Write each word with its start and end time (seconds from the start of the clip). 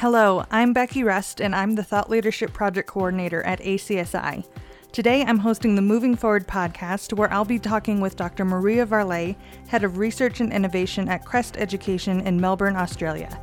Hello, 0.00 0.44
I'm 0.50 0.74
Becky 0.74 1.02
Rust, 1.02 1.40
and 1.40 1.54
I'm 1.54 1.74
the 1.74 1.82
Thought 1.82 2.10
Leadership 2.10 2.52
Project 2.52 2.86
Coordinator 2.86 3.42
at 3.44 3.60
ACSI. 3.60 4.44
Today, 4.92 5.24
I'm 5.24 5.38
hosting 5.38 5.74
the 5.74 5.80
Moving 5.80 6.14
Forward 6.14 6.46
podcast, 6.46 7.14
where 7.14 7.32
I'll 7.32 7.46
be 7.46 7.58
talking 7.58 8.02
with 8.02 8.14
Dr. 8.14 8.44
Maria 8.44 8.84
Varley, 8.84 9.38
Head 9.68 9.84
of 9.84 9.96
Research 9.96 10.40
and 10.40 10.52
Innovation 10.52 11.08
at 11.08 11.24
Crest 11.24 11.56
Education 11.56 12.20
in 12.20 12.38
Melbourne, 12.38 12.76
Australia. 12.76 13.40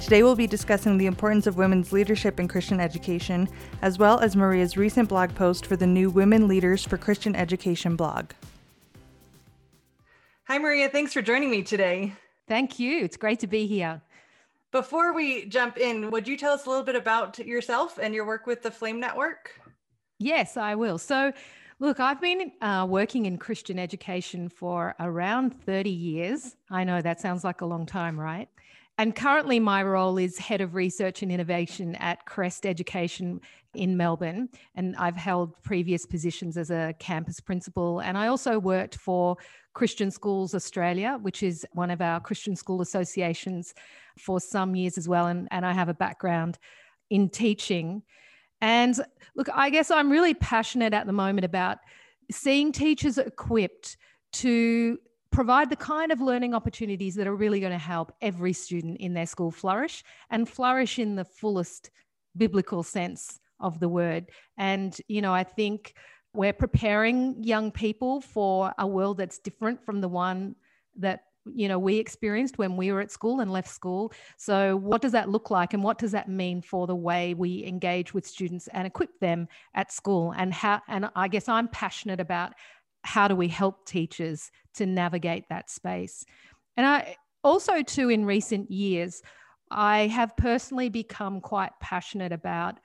Today, 0.00 0.22
we'll 0.22 0.36
be 0.36 0.46
discussing 0.46 0.96
the 0.96 1.04
importance 1.04 1.46
of 1.46 1.58
women's 1.58 1.92
leadership 1.92 2.40
in 2.40 2.48
Christian 2.48 2.80
education, 2.80 3.46
as 3.82 3.98
well 3.98 4.20
as 4.20 4.34
Maria's 4.34 4.78
recent 4.78 5.10
blog 5.10 5.34
post 5.34 5.66
for 5.66 5.76
the 5.76 5.86
new 5.86 6.08
Women 6.08 6.48
Leaders 6.48 6.82
for 6.82 6.96
Christian 6.96 7.36
Education 7.36 7.94
blog. 7.94 8.30
Hi, 10.44 10.58
Maria. 10.58 10.88
Thanks 10.88 11.12
for 11.12 11.20
joining 11.20 11.50
me 11.50 11.62
today. 11.62 12.14
Thank 12.48 12.78
you. 12.78 13.04
It's 13.04 13.18
great 13.18 13.40
to 13.40 13.46
be 13.46 13.66
here. 13.66 14.00
Before 14.74 15.14
we 15.14 15.46
jump 15.46 15.78
in, 15.78 16.10
would 16.10 16.26
you 16.26 16.36
tell 16.36 16.52
us 16.52 16.66
a 16.66 16.68
little 16.68 16.82
bit 16.82 16.96
about 16.96 17.38
yourself 17.38 17.96
and 17.96 18.12
your 18.12 18.26
work 18.26 18.44
with 18.44 18.60
the 18.60 18.72
Flame 18.72 18.98
Network? 18.98 19.60
Yes, 20.18 20.56
I 20.56 20.74
will. 20.74 20.98
So, 20.98 21.32
look, 21.78 22.00
I've 22.00 22.20
been 22.20 22.50
uh, 22.60 22.84
working 22.90 23.26
in 23.26 23.38
Christian 23.38 23.78
education 23.78 24.48
for 24.48 24.96
around 24.98 25.50
30 25.62 25.90
years. 25.90 26.56
I 26.72 26.82
know 26.82 27.00
that 27.00 27.20
sounds 27.20 27.44
like 27.44 27.60
a 27.60 27.66
long 27.66 27.86
time, 27.86 28.18
right? 28.18 28.48
And 28.98 29.14
currently, 29.14 29.60
my 29.60 29.80
role 29.84 30.18
is 30.18 30.38
head 30.38 30.60
of 30.60 30.74
research 30.74 31.22
and 31.22 31.30
innovation 31.30 31.94
at 31.94 32.26
Crest 32.26 32.66
Education 32.66 33.42
in 33.74 33.96
Melbourne. 33.96 34.48
And 34.74 34.96
I've 34.96 35.16
held 35.16 35.62
previous 35.62 36.04
positions 36.04 36.56
as 36.56 36.72
a 36.72 36.96
campus 36.98 37.38
principal. 37.38 38.00
And 38.00 38.18
I 38.18 38.26
also 38.26 38.58
worked 38.58 38.96
for 38.96 39.36
Christian 39.74 40.10
Schools 40.10 40.54
Australia, 40.54 41.18
which 41.20 41.42
is 41.42 41.66
one 41.72 41.90
of 41.90 42.00
our 42.00 42.20
Christian 42.20 42.56
school 42.56 42.80
associations, 42.80 43.74
for 44.18 44.40
some 44.40 44.74
years 44.74 44.96
as 44.96 45.08
well. 45.08 45.26
And, 45.26 45.48
and 45.50 45.66
I 45.66 45.72
have 45.72 45.88
a 45.88 45.94
background 45.94 46.58
in 47.10 47.28
teaching. 47.28 48.02
And 48.60 48.98
look, 49.34 49.48
I 49.52 49.70
guess 49.70 49.90
I'm 49.90 50.10
really 50.10 50.34
passionate 50.34 50.94
at 50.94 51.06
the 51.06 51.12
moment 51.12 51.44
about 51.44 51.78
seeing 52.30 52.72
teachers 52.72 53.18
equipped 53.18 53.96
to 54.34 54.98
provide 55.30 55.68
the 55.68 55.76
kind 55.76 56.12
of 56.12 56.20
learning 56.20 56.54
opportunities 56.54 57.16
that 57.16 57.26
are 57.26 57.34
really 57.34 57.58
going 57.58 57.72
to 57.72 57.78
help 57.78 58.12
every 58.22 58.52
student 58.52 58.98
in 58.98 59.14
their 59.14 59.26
school 59.26 59.50
flourish 59.50 60.04
and 60.30 60.48
flourish 60.48 60.98
in 61.00 61.16
the 61.16 61.24
fullest 61.24 61.90
biblical 62.36 62.84
sense 62.84 63.40
of 63.58 63.80
the 63.80 63.88
word. 63.88 64.30
And, 64.56 64.96
you 65.08 65.20
know, 65.20 65.34
I 65.34 65.42
think 65.42 65.94
we're 66.34 66.52
preparing 66.52 67.42
young 67.42 67.70
people 67.70 68.20
for 68.20 68.74
a 68.78 68.86
world 68.86 69.18
that's 69.18 69.38
different 69.38 69.84
from 69.84 70.00
the 70.00 70.08
one 70.08 70.56
that 70.96 71.24
you 71.46 71.68
know 71.68 71.78
we 71.78 71.96
experienced 71.98 72.58
when 72.58 72.76
we 72.76 72.90
were 72.90 73.00
at 73.00 73.10
school 73.10 73.40
and 73.40 73.52
left 73.52 73.68
school. 73.68 74.12
So 74.36 74.76
what 74.76 75.00
does 75.00 75.12
that 75.12 75.28
look 75.28 75.50
like 75.50 75.74
and 75.74 75.82
what 75.82 75.98
does 75.98 76.12
that 76.12 76.28
mean 76.28 76.60
for 76.60 76.86
the 76.86 76.96
way 76.96 77.34
we 77.34 77.64
engage 77.64 78.12
with 78.12 78.26
students 78.26 78.68
and 78.68 78.86
equip 78.86 79.18
them 79.20 79.48
at 79.74 79.92
school? 79.92 80.34
And 80.36 80.52
how 80.52 80.82
and 80.88 81.08
i 81.14 81.28
guess 81.28 81.48
i'm 81.48 81.68
passionate 81.68 82.20
about 82.20 82.52
how 83.02 83.28
do 83.28 83.36
we 83.36 83.48
help 83.48 83.86
teachers 83.86 84.50
to 84.74 84.86
navigate 84.86 85.48
that 85.50 85.70
space. 85.70 86.24
And 86.76 86.86
i 86.86 87.16
also 87.44 87.82
too 87.82 88.08
in 88.08 88.24
recent 88.24 88.70
years 88.70 89.22
i 89.70 90.06
have 90.06 90.34
personally 90.36 90.88
become 90.88 91.42
quite 91.42 91.72
passionate 91.80 92.32
about 92.32 92.80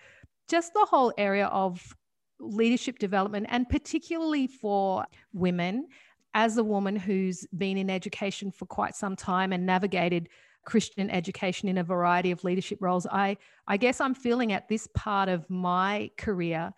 just 0.50 0.74
the 0.74 0.86
whole 0.90 1.14
area 1.18 1.48
of 1.48 1.96
leadership 2.40 3.00
development, 3.00 3.48
and 3.50 3.68
particularly 3.70 4.48
for 4.48 5.06
women. 5.34 5.88
As 6.36 6.58
a 6.58 6.64
woman 6.64 6.96
who's 6.96 7.48
been 7.58 7.76
in 7.76 7.90
education 7.90 8.52
for 8.52 8.68
quite 8.68 8.96
some 8.96 9.16
time 9.16 9.52
and 9.52 9.66
navigated 9.66 10.30
Christian 10.64 11.10
education 11.10 11.68
in 11.68 11.80
a 11.80 11.84
variety 11.84 12.30
of 12.30 12.44
leadership 12.44 12.78
roles, 12.82 13.08
I, 13.08 13.38
I 13.68 13.78
guess 13.78 14.00
I'm 14.00 14.14
feeling 14.14 14.54
at 14.54 14.70
this 14.70 14.88
part 14.94 15.28
of 15.28 15.50
my 15.50 16.12
career 16.18 16.72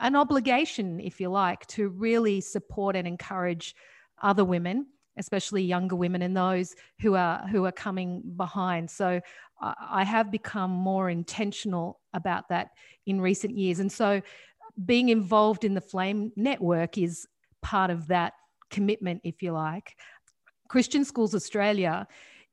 an 0.00 0.16
obligation, 0.16 1.00
if 1.00 1.20
you 1.20 1.30
like, 1.30 1.66
to 1.68 1.88
really 1.88 2.40
support 2.40 2.96
and 2.96 3.06
encourage 3.06 3.74
other 4.20 4.44
women 4.44 4.86
especially 5.18 5.62
younger 5.62 5.96
women 5.96 6.22
and 6.22 6.36
those 6.36 6.74
who 7.00 7.14
are 7.14 7.46
who 7.48 7.64
are 7.64 7.72
coming 7.72 8.22
behind 8.36 8.90
so 8.90 9.20
i 9.60 10.04
have 10.04 10.30
become 10.30 10.70
more 10.70 11.08
intentional 11.08 12.00
about 12.12 12.48
that 12.48 12.70
in 13.06 13.20
recent 13.20 13.56
years 13.56 13.80
and 13.80 13.90
so 13.90 14.20
being 14.84 15.08
involved 15.08 15.64
in 15.64 15.74
the 15.74 15.80
Flame 15.80 16.32
network 16.36 16.98
is 16.98 17.26
part 17.62 17.90
of 17.90 18.08
that 18.08 18.34
commitment, 18.70 19.20
if 19.24 19.42
you 19.42 19.52
like. 19.52 19.96
Christian 20.68 21.04
Schools 21.04 21.34
Australia 21.34 22.06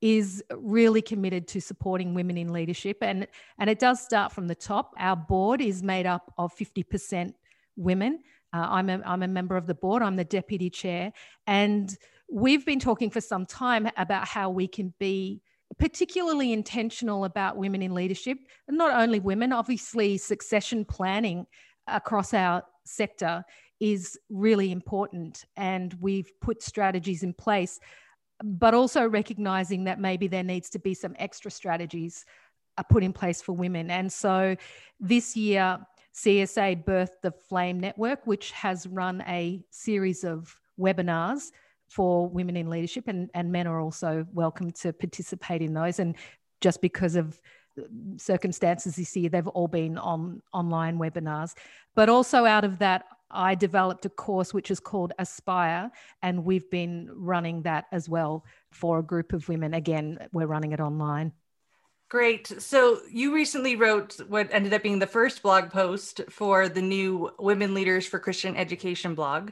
is 0.03 0.43
really 0.51 1.01
committed 1.01 1.47
to 1.47 1.61
supporting 1.61 2.13
women 2.13 2.37
in 2.37 2.51
leadership 2.51 2.97
and 3.01 3.25
and 3.57 3.69
it 3.69 3.79
does 3.79 4.01
start 4.01 4.33
from 4.33 4.47
the 4.47 4.55
top 4.55 4.93
our 4.97 5.15
board 5.15 5.61
is 5.61 5.81
made 5.81 6.05
up 6.05 6.33
of 6.37 6.53
50% 6.57 7.31
women 7.77 8.19
uh, 8.53 8.67
I'm, 8.69 8.89
a, 8.89 9.01
I'm 9.05 9.23
a 9.23 9.29
member 9.29 9.55
of 9.55 9.65
the 9.65 9.73
board 9.73 10.03
i'm 10.03 10.17
the 10.17 10.25
deputy 10.25 10.69
chair 10.69 11.13
and 11.47 11.95
we've 12.29 12.65
been 12.65 12.81
talking 12.81 13.09
for 13.09 13.21
some 13.21 13.45
time 13.45 13.89
about 13.95 14.27
how 14.27 14.49
we 14.49 14.67
can 14.67 14.93
be 14.99 15.41
particularly 15.79 16.51
intentional 16.51 17.23
about 17.23 17.55
women 17.55 17.81
in 17.81 17.93
leadership 17.93 18.37
not 18.67 18.93
only 18.99 19.21
women 19.21 19.53
obviously 19.53 20.17
succession 20.17 20.83
planning 20.83 21.47
across 21.87 22.33
our 22.33 22.63
sector 22.85 23.43
is 23.79 24.17
really 24.29 24.71
important. 24.71 25.45
And 25.57 25.93
we've 25.99 26.31
put 26.41 26.63
strategies 26.63 27.23
in 27.23 27.33
place, 27.33 27.79
but 28.43 28.73
also 28.73 29.07
recognizing 29.07 29.85
that 29.85 29.99
maybe 29.99 30.27
there 30.27 30.43
needs 30.43 30.69
to 30.71 30.79
be 30.79 30.93
some 30.93 31.15
extra 31.19 31.51
strategies 31.51 32.25
uh, 32.77 32.83
put 32.83 33.03
in 33.03 33.13
place 33.13 33.41
for 33.41 33.53
women. 33.53 33.91
And 33.91 34.11
so 34.11 34.55
this 34.99 35.35
year, 35.35 35.79
CSA 36.15 36.83
birthed 36.85 37.21
the 37.21 37.31
Flame 37.31 37.79
Network, 37.79 38.25
which 38.25 38.51
has 38.51 38.87
run 38.87 39.23
a 39.27 39.63
series 39.69 40.23
of 40.23 40.55
webinars 40.79 41.51
for 41.89 42.27
women 42.27 42.55
in 42.57 42.69
leadership, 42.69 43.07
and, 43.07 43.29
and 43.33 43.51
men 43.51 43.67
are 43.67 43.79
also 43.79 44.25
welcome 44.33 44.71
to 44.71 44.93
participate 44.93 45.61
in 45.61 45.73
those. 45.73 45.99
And 45.99 46.15
just 46.61 46.81
because 46.81 47.15
of 47.15 47.39
circumstances 48.17 48.95
this 48.95 49.15
year, 49.15 49.29
they've 49.29 49.47
all 49.47 49.67
been 49.67 49.97
on 49.97 50.41
online 50.53 50.97
webinars. 50.97 51.53
But 51.95 52.09
also 52.09 52.45
out 52.45 52.63
of 52.63 52.79
that, 52.79 53.05
I 53.31 53.55
developed 53.55 54.05
a 54.05 54.09
course 54.09 54.53
which 54.53 54.69
is 54.69 54.79
called 54.79 55.13
Aspire, 55.17 55.91
and 56.21 56.45
we've 56.45 56.69
been 56.69 57.09
running 57.11 57.63
that 57.63 57.85
as 57.91 58.07
well 58.07 58.45
for 58.71 58.99
a 58.99 59.03
group 59.03 59.33
of 59.33 59.49
women. 59.49 59.73
Again, 59.73 60.19
we're 60.31 60.45
running 60.45 60.71
it 60.71 60.79
online. 60.79 61.33
Great. 62.09 62.61
So 62.61 62.99
you 63.11 63.33
recently 63.33 63.75
wrote 63.75 64.19
what 64.27 64.49
ended 64.51 64.71
up 64.71 64.83
being 64.83 64.99
the 64.99 65.07
first 65.07 65.41
blog 65.41 65.71
post 65.71 66.21
for 66.29 66.69
the 66.69 66.81
new 66.81 67.31
Women 67.39 67.73
Leaders 67.73 68.05
for 68.05 68.19
Christian 68.19 68.55
Education 68.55 69.15
blog. 69.15 69.49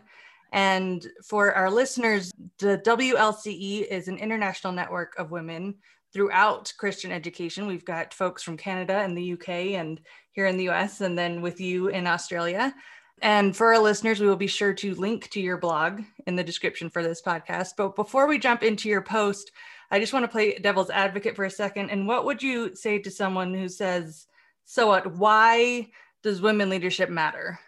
And 0.52 1.08
for 1.26 1.54
our 1.54 1.72
listeners, 1.72 2.32
the 2.60 2.80
WLCE 2.86 3.88
is 3.88 4.08
an 4.08 4.18
international 4.18 4.74
network 4.74 5.18
of 5.18 5.32
women 5.32 5.76
throughout 6.14 6.74
Christian 6.78 7.12
education. 7.12 7.68
We've 7.68 7.86
got 7.86 8.14
folks 8.14 8.44
from 8.44 8.58
Canada 8.58 8.96
and 9.00 9.18
the 9.18 9.34
UK 9.34 9.50
and 9.80 10.00
here 10.32 10.48
in 10.48 10.58
the 10.58 10.70
US, 10.70 11.02
and 11.02 11.18
then 11.18 11.42
with 11.42 11.60
you 11.60 11.88
in 11.88 12.08
Australia. 12.08 12.74
And 13.22 13.56
for 13.56 13.74
our 13.74 13.80
listeners, 13.80 14.20
we 14.20 14.28
will 14.28 14.36
be 14.36 14.48
sure 14.48 14.74
to 14.74 14.96
link 14.96 15.30
to 15.30 15.42
your 15.42 15.58
blog 15.58 16.02
in 16.26 16.36
the 16.36 16.44
description 16.44 16.90
for 16.90 17.04
this 17.04 17.22
podcast. 17.22 17.74
But 17.78 17.96
before 17.96 18.28
we 18.28 18.40
jump 18.40 18.64
into 18.64 18.90
your 18.90 19.02
post, 19.02 19.52
I 19.92 20.00
just 20.00 20.14
want 20.14 20.24
to 20.24 20.32
play 20.32 20.58
devil's 20.58 20.90
advocate 20.90 21.36
for 21.36 21.46
a 21.46 21.52
second. 21.52 21.92
And 21.92 22.08
what 22.08 22.26
would 22.26 22.42
you 22.42 22.76
say 22.76 22.98
to 23.00 23.12
someone 23.12 23.54
who 23.54 23.70
says, 23.70 24.28
So 24.66 24.88
what? 24.88 25.16
Why 25.18 25.90
does 26.24 26.42
women 26.42 26.70
leadership 26.70 27.10
matter? 27.10 27.60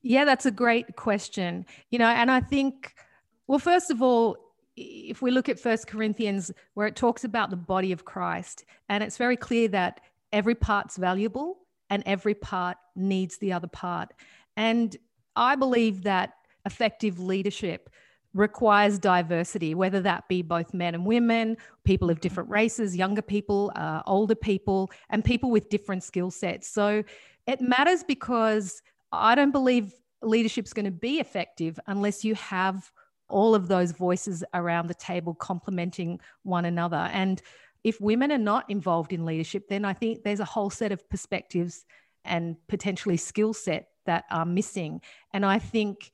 Yeah, 0.00 0.24
that's 0.24 0.46
a 0.46 0.50
great 0.50 0.96
question. 0.96 1.66
You 1.90 1.98
know, 1.98 2.06
and 2.06 2.30
I 2.30 2.40
think, 2.40 2.94
well, 3.46 3.58
first 3.58 3.90
of 3.90 4.00
all, 4.00 4.38
if 4.78 5.22
we 5.22 5.30
look 5.30 5.48
at 5.48 5.58
First 5.58 5.86
Corinthians, 5.86 6.50
where 6.74 6.86
it 6.86 6.96
talks 6.96 7.24
about 7.24 7.50
the 7.50 7.56
body 7.56 7.92
of 7.92 8.04
Christ, 8.04 8.64
and 8.88 9.02
it's 9.02 9.16
very 9.16 9.36
clear 9.36 9.68
that 9.68 10.00
every 10.32 10.54
part's 10.54 10.96
valuable 10.96 11.58
and 11.90 12.02
every 12.06 12.34
part 12.34 12.76
needs 12.94 13.38
the 13.38 13.52
other 13.52 13.66
part. 13.66 14.12
And 14.56 14.96
I 15.36 15.56
believe 15.56 16.02
that 16.02 16.34
effective 16.64 17.18
leadership 17.18 17.90
requires 18.34 18.98
diversity, 18.98 19.74
whether 19.74 20.00
that 20.00 20.28
be 20.28 20.42
both 20.42 20.74
men 20.74 20.94
and 20.94 21.06
women, 21.06 21.56
people 21.84 22.10
of 22.10 22.20
different 22.20 22.50
races, 22.50 22.96
younger 22.96 23.22
people, 23.22 23.72
uh, 23.74 24.02
older 24.06 24.34
people, 24.34 24.90
and 25.10 25.24
people 25.24 25.50
with 25.50 25.70
different 25.70 26.04
skill 26.04 26.30
sets. 26.30 26.68
So 26.68 27.02
it 27.46 27.60
matters 27.60 28.04
because 28.04 28.82
I 29.12 29.34
don't 29.34 29.50
believe 29.50 29.94
leadership's 30.22 30.72
going 30.72 30.84
to 30.84 30.90
be 30.90 31.18
effective 31.18 31.80
unless 31.86 32.24
you 32.24 32.34
have 32.34 32.92
all 33.28 33.54
of 33.54 33.68
those 33.68 33.92
voices 33.92 34.44
around 34.54 34.88
the 34.88 34.94
table 34.94 35.34
complementing 35.34 36.20
one 36.42 36.64
another. 36.64 37.08
And 37.12 37.40
if 37.84 38.00
women 38.00 38.32
are 38.32 38.38
not 38.38 38.68
involved 38.68 39.12
in 39.12 39.24
leadership, 39.24 39.68
then 39.68 39.84
I 39.84 39.92
think 39.92 40.22
there's 40.22 40.40
a 40.40 40.44
whole 40.44 40.70
set 40.70 40.92
of 40.92 41.08
perspectives 41.08 41.84
and 42.24 42.56
potentially 42.68 43.16
skill 43.16 43.52
set 43.52 43.88
that 44.06 44.24
are 44.30 44.44
missing. 44.44 45.00
And 45.32 45.44
I 45.44 45.58
think, 45.58 46.10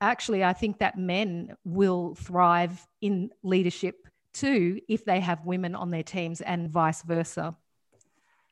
actually, 0.00 0.42
I 0.42 0.52
think 0.52 0.78
that 0.78 0.98
men 0.98 1.56
will 1.64 2.14
thrive 2.14 2.86
in 3.00 3.30
leadership 3.42 4.08
too 4.32 4.80
if 4.88 5.04
they 5.04 5.20
have 5.20 5.44
women 5.44 5.74
on 5.74 5.90
their 5.90 6.02
teams 6.02 6.40
and 6.40 6.70
vice 6.70 7.02
versa. 7.02 7.56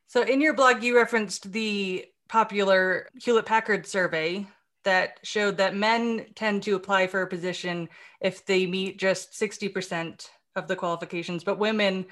So, 0.07 0.23
in 0.23 0.41
your 0.41 0.55
blog, 0.55 0.83
you 0.83 0.97
referenced 0.97 1.53
the 1.53 2.07
popular 2.29 3.09
Hewlett 3.21 3.47
Packard 3.47 3.87
survey 3.87 4.47
that 4.85 5.19
showed 5.23 5.57
that 5.57 5.77
men 5.77 6.27
tend 6.35 6.63
to 6.63 6.75
apply 6.75 7.07
for 7.07 7.23
a 7.23 7.27
position 7.27 7.89
if 8.21 8.45
they 8.47 8.67
meet 8.67 8.99
just 8.99 9.33
60% 9.33 10.29
of 10.57 10.69
the 10.69 10.77
qualifications, 10.77 11.45
but 11.45 11.59
women 11.59 12.07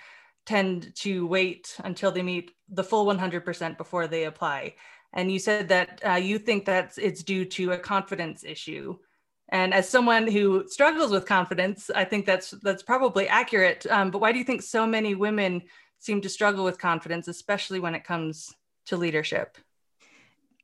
tend 0.45 0.95
to 0.97 1.27
wait 1.27 1.77
until 1.85 2.11
they 2.11 2.23
meet 2.23 2.53
the 2.69 2.85
full 2.85 3.07
100% 3.07 3.77
before 3.77 4.07
they 4.07 4.25
apply. 4.25 4.75
And 5.13 5.31
you 5.31 5.39
said 5.39 5.69
that 5.69 6.01
uh, 6.07 6.15
you 6.15 6.39
think 6.39 6.65
that 6.65 6.95
it's 6.97 7.23
due 7.23 7.45
to 7.45 7.73
a 7.73 7.79
confidence 7.79 8.45
issue. 8.45 8.97
And 9.51 9.75
as 9.75 9.89
someone 9.89 10.27
who 10.27 10.67
struggles 10.67 11.11
with 11.11 11.27
confidence, 11.27 11.91
I 11.95 12.05
think 12.05 12.25
that's 12.25 12.53
that's 12.63 12.83
probably 12.83 13.29
accurate. 13.29 13.85
Um, 13.91 14.11
but 14.11 14.21
why 14.21 14.33
do 14.33 14.39
you 14.39 14.45
think 14.45 14.63
so 14.63 14.87
many 14.87 15.15
women 15.15 15.63
seem 15.99 16.23
to 16.23 16.29
struggle 16.31 16.65
with 16.65 16.79
confidence, 16.79 17.29
especially 17.29 17.79
when 17.79 17.95
it 17.95 18.05
comes 18.05 18.55
to 18.87 18.97
leadership? 18.97 19.59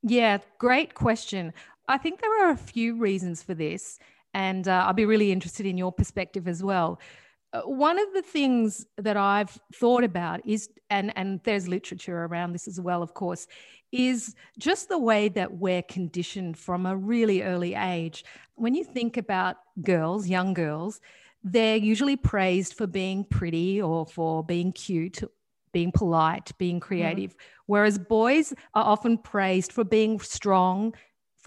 Yeah, 0.03 0.39
great 0.59 0.95
question. 0.95 1.53
I 1.89 1.99
think 1.99 2.21
there 2.21 2.47
are 2.47 2.51
a 2.51 2.57
few 2.57 2.97
reasons 2.97 3.43
for 3.43 3.55
this, 3.55 3.99
and 4.35 4.69
uh, 4.69 4.85
I'll 4.87 4.93
be 4.93 5.07
really 5.07 5.33
interested 5.33 5.67
in 5.67 5.79
your 5.79 5.91
perspective 5.91 6.47
as 6.47 6.63
well. 6.63 7.01
Uh, 7.53 7.63
one 7.63 7.99
of 7.99 8.13
the 8.13 8.21
things 8.21 8.85
that 8.99 9.17
I've 9.17 9.59
thought 9.75 10.05
about 10.05 10.47
is, 10.47 10.69
and, 10.91 11.13
and 11.17 11.41
there's 11.45 11.67
literature 11.67 12.25
around 12.25 12.53
this 12.53 12.69
as 12.69 12.79
well, 12.79 13.03
of 13.03 13.15
course, 13.15 13.47
is 13.91 14.35
just 14.59 14.91
the 14.91 14.99
way 14.99 15.31
that 15.31 15.55
we're 15.55 15.83
conditioned 15.83 16.59
from 16.59 16.85
a 16.85 16.95
really 16.95 17.43
early 17.43 17.75
age. 17.75 18.23
When 18.57 18.75
you 18.75 18.85
think 18.85 19.17
about 19.17 19.57
girls, 19.81 20.29
young 20.29 20.53
girls, 20.53 21.01
they're 21.43 21.77
usually 21.77 22.17
praised 22.17 22.75
for 22.75 22.87
being 22.87 23.25
pretty 23.25 23.81
or 23.81 24.05
for 24.05 24.45
being 24.45 24.73
cute, 24.73 25.23
being 25.73 25.93
polite, 25.93 26.53
being 26.59 26.77
mm-hmm. 26.77 26.87
creative, 26.87 27.31
mm-hmm. 27.31 27.63
whereas 27.67 27.99
boys 27.99 28.53
are 28.75 28.85
often 28.85 29.17
praised 29.17 29.73
for 29.73 29.85
being 29.85 30.21
strong, 30.21 30.95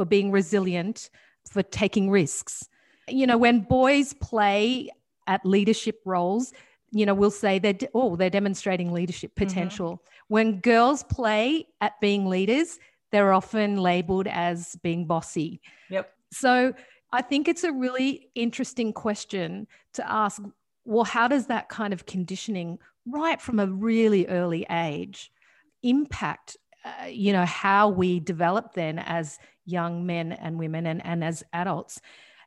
for 0.02 0.06
being 0.06 0.32
resilient, 0.32 1.12
for 1.48 1.62
taking 1.62 2.10
risks. 2.10 2.68
You 3.08 3.28
know, 3.28 3.38
when 3.38 3.60
boys 3.60 4.14
play 4.14 4.90
at 5.28 5.46
leadership 5.46 6.02
roles, 6.06 6.54
you 6.90 7.06
know, 7.06 7.14
we'll 7.14 7.30
say 7.30 7.60
they're, 7.60 7.78
oh, 7.94 8.16
they're 8.16 8.32
demonstrating 8.32 8.92
leadership 8.92 9.36
mm-hmm. 9.36 9.48
potential. 9.48 9.92
Mm-hmm. 9.92 10.24
When 10.30 10.60
girls 10.60 11.04
play 11.04 11.68
at 11.82 12.02
being 12.02 12.26
leaders, 12.26 12.80
they're 13.12 13.32
often 13.32 13.78
labeled 13.78 14.26
as 14.26 14.76
being 14.82 15.06
bossy. 15.06 15.62
Yep. 15.92 16.12
So 16.32 16.74
I 17.14 17.22
think 17.22 17.48
it's 17.48 17.64
a 17.64 17.72
really 17.72 18.32
interesting 18.34 18.94
question 18.94 19.68
to 19.94 20.12
ask 20.12 20.42
well, 20.84 21.04
how 21.04 21.28
does 21.28 21.46
that 21.46 21.70
kind 21.70 21.94
of 21.94 22.08
conditioning, 22.08 22.80
right 23.06 23.40
from 23.40 23.60
a 23.60 23.68
really 23.68 24.26
early 24.26 24.66
age, 24.72 25.32
impact, 25.84 26.58
uh, 26.84 27.06
you 27.06 27.32
know, 27.32 27.46
how 27.46 27.88
we 27.88 28.20
develop 28.20 28.74
then 28.74 28.98
as 28.98 29.38
young 29.72 30.06
men 30.06 30.32
and 30.32 30.60
women 30.60 30.86
and, 30.86 31.06
and 31.06 31.24
as 31.24 31.44
adults? 31.54 32.02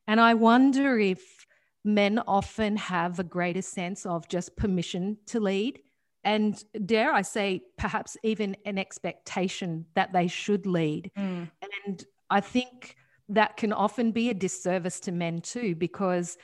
And 0.07 0.21
I 0.21 0.35
wonder 0.35 0.99
if 0.99 1.47
men 1.85 2.19
often 2.27 2.77
have 2.77 3.19
a 3.19 3.25
greater 3.25 3.63
sense 3.63 4.07
of 4.07 4.29
just 4.29 4.57
permission 4.57 5.19
to 5.27 5.41
lead. 5.41 5.81
And 6.25 6.63
dare 6.87 7.13
I 7.13 7.23
say, 7.23 7.63
perhaps 7.77 8.17
even 8.23 8.57
an 8.65 8.79
expectation 8.79 9.87
that 9.95 10.13
they 10.13 10.27
should 10.27 10.67
lead. 10.67 11.11
Mm. 11.19 11.51
And 11.87 12.05
I 12.31 12.41
think 12.41 12.97
that 13.29 13.57
can 13.57 13.73
often 13.73 14.13
be 14.13 14.31
a 14.31 14.35
disservice 14.35 15.01
to 15.01 15.13
men 15.13 15.41
too, 15.41 15.75
because 15.75 16.39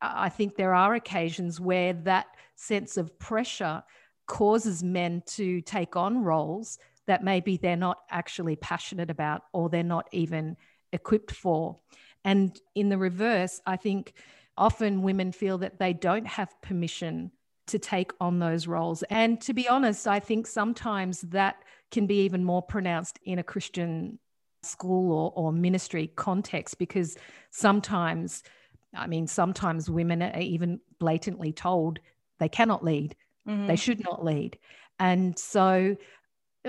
I 0.00 0.28
think 0.28 0.56
there 0.56 0.74
are 0.74 0.94
occasions 0.94 1.60
where 1.60 1.92
that 1.92 2.26
sense 2.54 2.96
of 2.96 3.18
pressure 3.18 3.82
causes 4.26 4.82
men 4.82 5.22
to 5.26 5.60
take 5.62 5.96
on 5.96 6.22
roles 6.22 6.78
that 7.08 7.24
maybe 7.24 7.56
they're 7.56 7.76
not 7.76 7.98
actually 8.10 8.54
passionate 8.54 9.10
about 9.10 9.42
or 9.52 9.68
they're 9.68 9.82
not 9.82 10.06
even 10.12 10.56
equipped 10.92 11.32
for. 11.32 11.78
And 12.24 12.58
in 12.74 12.90
the 12.90 12.98
reverse, 12.98 13.60
I 13.66 13.76
think 13.76 14.12
often 14.56 15.02
women 15.02 15.32
feel 15.32 15.58
that 15.58 15.78
they 15.78 15.92
don't 15.92 16.26
have 16.26 16.60
permission 16.62 17.32
to 17.68 17.78
take 17.78 18.12
on 18.20 18.38
those 18.38 18.66
roles. 18.66 19.02
And 19.04 19.40
to 19.42 19.54
be 19.54 19.68
honest, 19.68 20.06
I 20.06 20.20
think 20.20 20.46
sometimes 20.46 21.22
that 21.22 21.56
can 21.90 22.06
be 22.06 22.24
even 22.24 22.44
more 22.44 22.62
pronounced 22.62 23.18
in 23.24 23.38
a 23.38 23.42
Christian 23.42 24.18
school 24.62 25.12
or, 25.12 25.32
or 25.34 25.52
ministry 25.52 26.10
context 26.16 26.78
because 26.78 27.16
sometimes, 27.50 28.42
I 28.94 29.06
mean, 29.06 29.26
sometimes 29.26 29.88
women 29.88 30.22
are 30.22 30.38
even 30.38 30.80
blatantly 30.98 31.52
told 31.52 32.00
they 32.38 32.48
cannot 32.48 32.84
lead, 32.84 33.16
mm-hmm. 33.48 33.66
they 33.66 33.76
should 33.76 34.02
not 34.04 34.24
lead. 34.24 34.58
And 34.98 35.38
so 35.38 35.96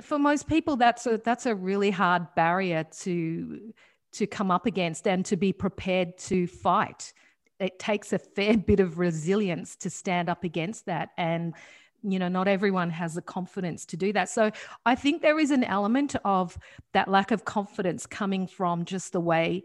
for 0.02 0.20
most 0.20 0.48
people, 0.48 0.76
that's 0.76 1.06
a 1.06 1.20
that's 1.24 1.46
a 1.46 1.56
really 1.56 1.92
hard 1.92 2.28
barrier 2.36 2.86
to 3.02 3.74
to 4.14 4.28
come 4.28 4.52
up 4.52 4.66
against 4.66 5.08
and 5.08 5.26
to 5.26 5.38
be 5.38 5.54
prepared 5.54 6.18
to 6.18 6.48
fight. 6.48 7.14
It 7.60 7.80
takes 7.80 8.14
a 8.14 8.20
fair 8.20 8.58
bit 8.70 8.80
of 8.80 9.00
resilience 9.00 9.76
to 9.78 9.90
stand 9.90 10.30
up 10.30 10.44
against 10.44 10.86
that. 10.86 11.10
And 11.18 11.54
you 12.02 12.18
know 12.18 12.30
not 12.30 12.48
everyone 12.48 12.90
has 12.90 13.16
the 13.16 13.22
confidence 13.22 13.86
to 13.86 13.98
do 13.98 14.14
that. 14.14 14.30
So 14.30 14.52
i 14.86 14.96
think 14.96 15.22
there 15.22 15.40
is 15.40 15.52
an 15.52 15.66
element 15.66 16.16
of 16.24 16.58
that 16.94 17.10
lack 17.10 17.32
of 17.32 17.44
confidence 17.44 18.06
coming 18.06 18.48
from 18.48 18.86
just 18.86 19.12
the 19.12 19.20
way 19.20 19.64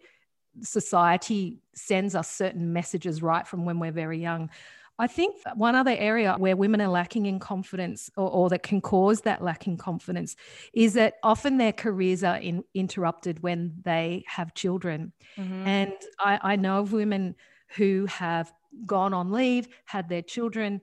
society 0.61 1.59
sends 1.75 2.15
us 2.15 2.29
certain 2.29 2.73
messages 2.73 3.23
right 3.23 3.47
from 3.47 3.65
when 3.65 3.79
we're 3.79 3.93
very 3.93 4.19
young 4.19 4.51
I 4.99 5.06
think 5.08 5.37
one 5.56 5.75
other 5.75 5.94
area 5.99 6.37
where 6.38 6.56
women 6.56 6.81
are 6.81 6.88
lacking 6.88 7.26
in 7.26 7.41
confidence 7.41 8.11
or, 8.17 8.31
or, 8.31 8.49
that 8.50 8.62
can 8.62 8.81
cause 8.81 9.23
that 9.23 9.43
lacking 9.43 9.76
confidence 9.76 10.37
is 10.73 10.94
that 10.94 11.14
often 11.23 11.56
their 11.56 11.73
careers 11.73 12.23
are 12.23 12.37
in, 12.37 12.62
interrupted 12.75 13.43
when 13.43 13.75
they 13.82 14.25
have 14.29 14.55
children. 14.55 15.12
Mm-hmm. 15.37 15.67
And 15.67 15.93
I, 16.20 16.38
I 16.43 16.56
know 16.56 16.79
of 16.79 16.93
women 16.93 17.35
who 17.76 18.06
have 18.06 18.52
gone 18.87 19.12
on 19.12 19.32
leave, 19.32 19.69
had 19.85 20.08
their 20.08 20.23
children, 20.23 20.81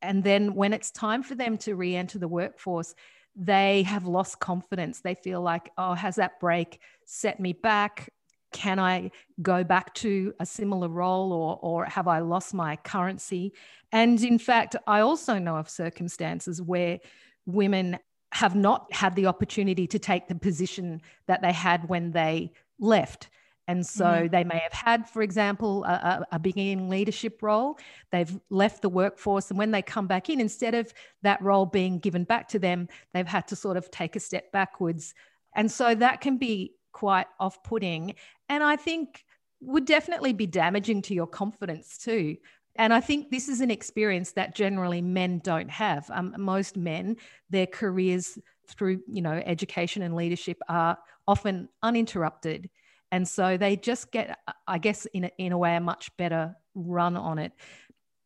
and 0.00 0.24
then 0.24 0.54
when 0.54 0.72
it's 0.72 0.90
time 0.90 1.22
for 1.22 1.36
them 1.36 1.56
to 1.58 1.76
re 1.76 1.94
enter 1.94 2.18
the 2.18 2.28
workforce, 2.28 2.94
they 3.36 3.84
have 3.84 4.04
lost 4.04 4.40
confidence. 4.40 5.00
They 5.00 5.14
feel 5.14 5.40
like, 5.40 5.70
oh, 5.78 5.94
has 5.94 6.16
that 6.16 6.40
break 6.40 6.80
set 7.04 7.40
me 7.40 7.52
back? 7.52 8.12
Can 8.52 8.78
I 8.78 9.10
go 9.40 9.64
back 9.64 9.94
to 9.94 10.34
a 10.40 10.46
similar 10.46 10.88
role 10.88 11.32
or, 11.32 11.58
or 11.62 11.84
have 11.86 12.08
I 12.08 12.20
lost 12.20 12.54
my 12.54 12.76
currency? 12.76 13.52
And 13.90 14.22
in 14.22 14.38
fact, 14.38 14.76
I 14.86 15.00
also 15.00 15.38
know 15.38 15.56
of 15.56 15.68
circumstances 15.68 16.60
where 16.60 17.00
women 17.46 17.98
have 18.32 18.54
not 18.54 18.92
had 18.92 19.14
the 19.14 19.26
opportunity 19.26 19.86
to 19.86 19.98
take 19.98 20.26
the 20.26 20.34
position 20.34 21.02
that 21.26 21.42
they 21.42 21.52
had 21.52 21.88
when 21.88 22.12
they 22.12 22.52
left. 22.78 23.28
And 23.68 23.86
so 23.86 24.04
mm-hmm. 24.04 24.28
they 24.28 24.42
may 24.42 24.58
have 24.58 24.72
had, 24.72 25.08
for 25.08 25.22
example, 25.22 25.84
a, 25.84 26.26
a, 26.32 26.38
beginning 26.38 26.88
leadership 26.88 27.42
role. 27.42 27.78
They've 28.10 28.40
left 28.50 28.82
the 28.82 28.88
workforce. 28.88 29.50
And 29.50 29.58
when 29.58 29.70
they 29.70 29.82
come 29.82 30.06
back 30.06 30.28
in, 30.28 30.40
instead 30.40 30.74
of 30.74 30.92
that 31.22 31.40
role 31.40 31.66
being 31.66 31.98
given 31.98 32.24
back 32.24 32.48
to 32.48 32.58
them, 32.58 32.88
they've 33.14 33.26
had 33.26 33.46
to 33.48 33.56
sort 33.56 33.76
of 33.76 33.90
take 33.90 34.16
a 34.16 34.20
step 34.20 34.50
backwards. 34.50 35.14
And 35.54 35.70
so 35.70 35.94
that 35.94 36.20
can 36.20 36.38
be 36.38 36.72
quite 36.92 37.26
off 37.40 37.62
putting. 37.62 38.14
And 38.48 38.62
I 38.62 38.76
think 38.76 39.24
would 39.60 39.84
definitely 39.84 40.32
be 40.32 40.46
damaging 40.46 41.02
to 41.02 41.14
your 41.14 41.26
confidence 41.26 41.98
too. 41.98 42.36
And 42.76 42.92
I 42.92 43.00
think 43.00 43.30
this 43.30 43.48
is 43.48 43.60
an 43.60 43.70
experience 43.70 44.32
that 44.32 44.54
generally 44.54 45.02
men 45.02 45.40
don't 45.44 45.70
have. 45.70 46.10
Um, 46.10 46.34
most 46.38 46.76
men, 46.76 47.16
their 47.50 47.66
careers 47.66 48.38
through 48.68 49.02
you 49.06 49.20
know 49.20 49.42
education 49.44 50.02
and 50.02 50.14
leadership 50.14 50.58
are 50.68 50.96
often 51.26 51.68
uninterrupted 51.82 52.70
and 53.12 53.28
so 53.28 53.58
they 53.58 53.76
just 53.76 54.10
get, 54.10 54.38
I 54.66 54.78
guess, 54.78 55.04
in 55.04 55.24
a, 55.24 55.30
in 55.36 55.52
a 55.52 55.58
way, 55.58 55.76
a 55.76 55.80
much 55.80 56.16
better 56.16 56.56
run 56.74 57.14
on 57.14 57.38
it. 57.38 57.52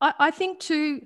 I, 0.00 0.14
I 0.18 0.30
think 0.30 0.60
too, 0.60 1.04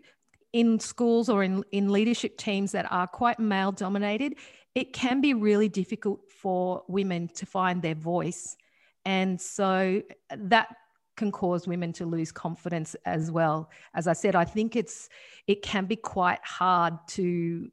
in 0.53 0.79
schools 0.79 1.31
or 1.31 1.43
in, 1.43 1.65
in 1.73 1.91
leadership 1.91 2.37
teams 2.37 2.73
that 2.73 2.93
are 2.93 3.07
quite 3.07 3.41
male 3.41 3.73
dominated, 3.73 4.35
it 4.75 4.93
can 4.93 5.23
be 5.23 5.33
really 5.33 5.71
difficult 5.71 6.21
for 6.41 6.83
women 6.89 7.29
to 7.29 7.47
find 7.47 7.83
their 7.83 7.95
voice. 7.95 8.57
And 9.05 9.41
so 9.41 10.03
that 10.31 10.69
can 11.17 11.31
cause 11.31 11.69
women 11.69 11.93
to 11.93 12.07
lose 12.07 12.33
confidence 12.33 12.97
as 13.05 13.31
well. 13.31 13.71
As 13.95 14.07
I 14.07 14.15
said, 14.15 14.35
I 14.35 14.45
think 14.45 14.77
it's 14.77 15.09
it 15.47 15.63
can 15.63 15.87
be 15.87 15.97
quite 15.97 16.43
hard 16.43 16.95
to 17.09 17.71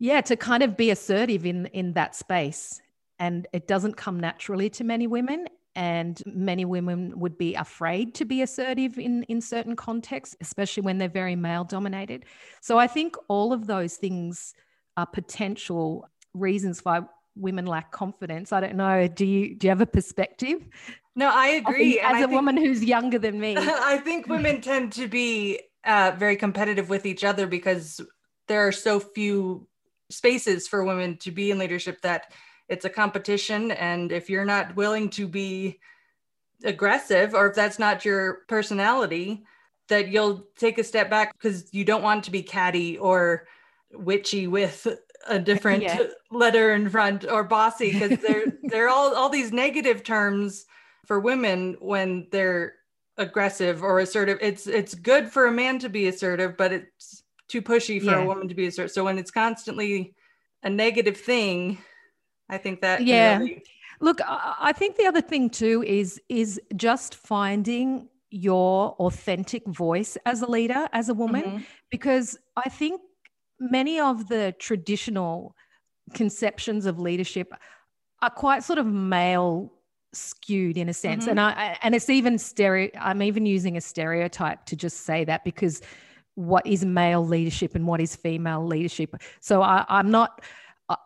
yeah, 0.00 0.20
to 0.22 0.36
kind 0.36 0.62
of 0.62 0.76
be 0.76 0.90
assertive 0.90 1.46
in 1.46 1.66
in 1.66 1.92
that 1.94 2.14
space 2.16 2.80
and 3.18 3.46
it 3.52 3.66
doesn't 3.68 3.96
come 3.96 4.18
naturally 4.18 4.68
to 4.70 4.84
many 4.84 5.06
women 5.06 5.46
and 5.76 6.22
many 6.26 6.64
women 6.64 7.18
would 7.18 7.36
be 7.36 7.54
afraid 7.54 8.14
to 8.14 8.24
be 8.24 8.42
assertive 8.42 8.98
in 8.98 9.22
in 9.24 9.40
certain 9.40 9.76
contexts 9.76 10.36
especially 10.40 10.82
when 10.82 10.98
they're 10.98 11.08
very 11.08 11.36
male 11.36 11.64
dominated 11.64 12.24
so 12.60 12.78
i 12.78 12.86
think 12.86 13.16
all 13.28 13.52
of 13.52 13.66
those 13.66 13.96
things 13.96 14.54
are 14.96 15.06
potential 15.06 16.08
reasons 16.32 16.84
why 16.84 17.00
women 17.36 17.66
lack 17.66 17.92
confidence. 17.92 18.52
I 18.52 18.60
don't 18.60 18.76
know. 18.76 19.08
Do 19.08 19.26
you 19.26 19.54
do 19.54 19.66
you 19.66 19.70
have 19.70 19.80
a 19.80 19.86
perspective? 19.86 20.66
No 21.16 21.30
i 21.32 21.48
agree 21.48 22.00
I 22.00 22.10
as 22.10 22.16
a 22.16 22.18
think, 22.20 22.32
woman 22.32 22.56
who's 22.56 22.84
younger 22.84 23.18
than 23.18 23.38
me. 23.40 23.56
I 23.58 23.98
think 23.98 24.26
women 24.26 24.60
tend 24.60 24.92
to 24.94 25.06
be 25.06 25.60
uh, 25.84 26.12
very 26.16 26.36
competitive 26.36 26.88
with 26.88 27.06
each 27.06 27.24
other 27.24 27.46
because 27.46 28.00
there 28.48 28.66
are 28.66 28.72
so 28.72 29.00
few 29.00 29.66
spaces 30.10 30.66
for 30.68 30.84
women 30.84 31.16
to 31.18 31.30
be 31.30 31.50
in 31.50 31.58
leadership 31.58 32.00
that 32.02 32.32
it's 32.68 32.84
a 32.84 32.90
competition 32.90 33.70
and 33.72 34.12
if 34.12 34.30
you're 34.30 34.44
not 34.44 34.74
willing 34.76 35.08
to 35.10 35.28
be 35.28 35.78
aggressive 36.64 37.34
or 37.34 37.48
if 37.48 37.54
that's 37.54 37.78
not 37.78 38.04
your 38.04 38.40
personality 38.48 39.44
that 39.88 40.08
you'll 40.08 40.46
take 40.56 40.78
a 40.78 40.84
step 40.84 41.10
back 41.10 41.32
because 41.34 41.72
you 41.74 41.84
don't 41.84 42.02
want 42.02 42.24
to 42.24 42.30
be 42.30 42.42
catty 42.42 42.96
or 42.98 43.46
witchy 43.92 44.46
with 44.46 44.86
a 45.26 45.38
different 45.38 45.82
yeah. 45.82 45.98
letter 46.30 46.74
in 46.74 46.88
front 46.88 47.24
or 47.24 47.44
bossy 47.44 47.92
because 47.92 48.18
they're 48.26 48.46
they're 48.64 48.88
all 48.88 49.14
all 49.14 49.28
these 49.28 49.52
negative 49.52 50.02
terms 50.02 50.66
for 51.06 51.20
women 51.20 51.76
when 51.80 52.26
they're 52.30 52.74
aggressive 53.16 53.82
or 53.82 54.00
assertive 54.00 54.38
it's 54.40 54.66
it's 54.66 54.94
good 54.94 55.28
for 55.28 55.46
a 55.46 55.52
man 55.52 55.78
to 55.78 55.88
be 55.88 56.08
assertive 56.08 56.56
but 56.56 56.72
it's 56.72 57.22
too 57.48 57.62
pushy 57.62 58.00
for 58.00 58.10
yeah. 58.10 58.22
a 58.22 58.26
woman 58.26 58.48
to 58.48 58.54
be 58.54 58.66
assertive 58.66 58.90
so 58.90 59.04
when 59.04 59.18
it's 59.18 59.30
constantly 59.30 60.14
a 60.64 60.70
negative 60.70 61.16
thing 61.16 61.78
i 62.48 62.58
think 62.58 62.80
that 62.80 63.02
yeah 63.02 63.38
really... 63.38 63.62
look 64.00 64.20
i 64.26 64.72
think 64.72 64.96
the 64.96 65.06
other 65.06 65.20
thing 65.20 65.48
too 65.48 65.84
is 65.86 66.20
is 66.28 66.60
just 66.74 67.14
finding 67.14 68.08
your 68.30 68.96
authentic 68.98 69.64
voice 69.68 70.18
as 70.26 70.42
a 70.42 70.46
leader 70.50 70.88
as 70.92 71.08
a 71.08 71.14
woman 71.14 71.42
mm-hmm. 71.42 71.62
because 71.90 72.36
i 72.56 72.68
think 72.68 73.00
many 73.60 74.00
of 74.00 74.28
the 74.28 74.54
traditional 74.58 75.54
conceptions 76.12 76.86
of 76.86 76.98
leadership 76.98 77.52
are 78.22 78.30
quite 78.30 78.62
sort 78.62 78.78
of 78.78 78.86
male 78.86 79.72
skewed 80.12 80.76
in 80.76 80.88
a 80.88 80.94
sense 80.94 81.24
mm-hmm. 81.24 81.30
and 81.30 81.40
i 81.40 81.76
and 81.82 81.94
it's 81.94 82.08
even 82.08 82.38
stereo 82.38 82.88
i'm 83.00 83.20
even 83.22 83.44
using 83.46 83.76
a 83.76 83.80
stereotype 83.80 84.64
to 84.64 84.76
just 84.76 85.00
say 85.00 85.24
that 85.24 85.44
because 85.44 85.82
what 86.36 86.64
is 86.66 86.84
male 86.84 87.24
leadership 87.26 87.74
and 87.74 87.86
what 87.86 88.00
is 88.00 88.14
female 88.14 88.64
leadership 88.64 89.16
so 89.40 89.62
I, 89.62 89.84
i'm 89.88 90.10
not 90.10 90.40
uh, 90.88 90.96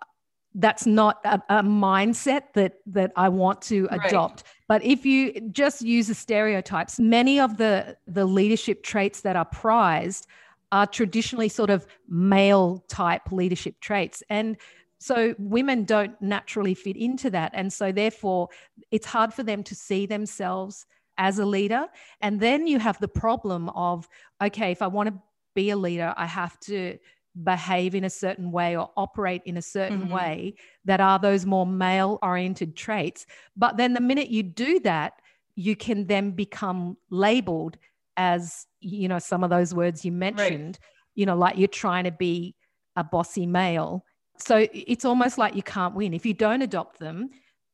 that's 0.56 0.84
not 0.86 1.20
a, 1.24 1.40
a, 1.48 1.62
mindset 1.62 2.52
that 2.54 2.74
that 2.86 3.12
i 3.16 3.28
want 3.28 3.62
to 3.62 3.88
adopt 3.90 4.42
right. 4.42 4.44
but 4.68 4.84
if 4.84 5.06
you 5.06 5.40
just 5.52 5.80
use 5.80 6.08
the 6.08 6.14
stereotypes 6.14 7.00
many 7.00 7.40
of 7.40 7.56
the 7.56 7.96
the 8.06 8.26
leadership 8.26 8.82
traits 8.82 9.22
that 9.22 9.36
are 9.36 9.46
prized 9.46 10.26
are 10.72 10.86
traditionally 10.86 11.48
sort 11.48 11.70
of 11.70 11.86
male 12.08 12.84
type 12.88 13.32
leadership 13.32 13.80
traits. 13.80 14.22
And 14.28 14.56
so 14.98 15.34
women 15.38 15.84
don't 15.84 16.20
naturally 16.20 16.74
fit 16.74 16.96
into 16.96 17.30
that. 17.30 17.52
And 17.54 17.72
so, 17.72 17.92
therefore, 17.92 18.48
it's 18.90 19.06
hard 19.06 19.32
for 19.32 19.42
them 19.42 19.62
to 19.64 19.74
see 19.74 20.06
themselves 20.06 20.86
as 21.18 21.38
a 21.38 21.44
leader. 21.44 21.86
And 22.20 22.40
then 22.40 22.66
you 22.66 22.78
have 22.78 22.98
the 22.98 23.08
problem 23.08 23.68
of, 23.70 24.08
okay, 24.42 24.72
if 24.72 24.82
I 24.82 24.86
want 24.86 25.08
to 25.08 25.14
be 25.54 25.70
a 25.70 25.76
leader, 25.76 26.14
I 26.16 26.26
have 26.26 26.58
to 26.60 26.98
behave 27.44 27.94
in 27.94 28.04
a 28.04 28.10
certain 28.10 28.50
way 28.50 28.76
or 28.76 28.90
operate 28.96 29.42
in 29.44 29.56
a 29.56 29.62
certain 29.62 30.02
mm-hmm. 30.02 30.14
way 30.14 30.54
that 30.84 31.00
are 31.00 31.18
those 31.18 31.46
more 31.46 31.66
male 31.66 32.18
oriented 32.22 32.74
traits. 32.74 33.26
But 33.56 33.76
then 33.76 33.94
the 33.94 34.00
minute 34.00 34.28
you 34.28 34.42
do 34.42 34.80
that, 34.80 35.20
you 35.54 35.76
can 35.76 36.06
then 36.06 36.32
become 36.32 36.96
labeled 37.10 37.78
as 38.18 38.66
you 38.80 39.08
know 39.08 39.18
some 39.18 39.42
of 39.44 39.48
those 39.48 39.72
words 39.72 40.04
you 40.04 40.12
mentioned 40.12 40.78
right. 40.82 40.90
you 41.14 41.24
know 41.24 41.36
like 41.36 41.56
you're 41.56 41.68
trying 41.68 42.04
to 42.04 42.10
be 42.10 42.54
a 42.96 43.04
bossy 43.04 43.46
male. 43.46 44.04
So 44.38 44.66
it's 44.72 45.04
almost 45.04 45.38
like 45.38 45.54
you 45.54 45.62
can't 45.62 45.94
win. 45.94 46.12
If 46.12 46.26
you 46.26 46.34
don't 46.34 46.60
adopt 46.60 46.98
them 46.98 47.30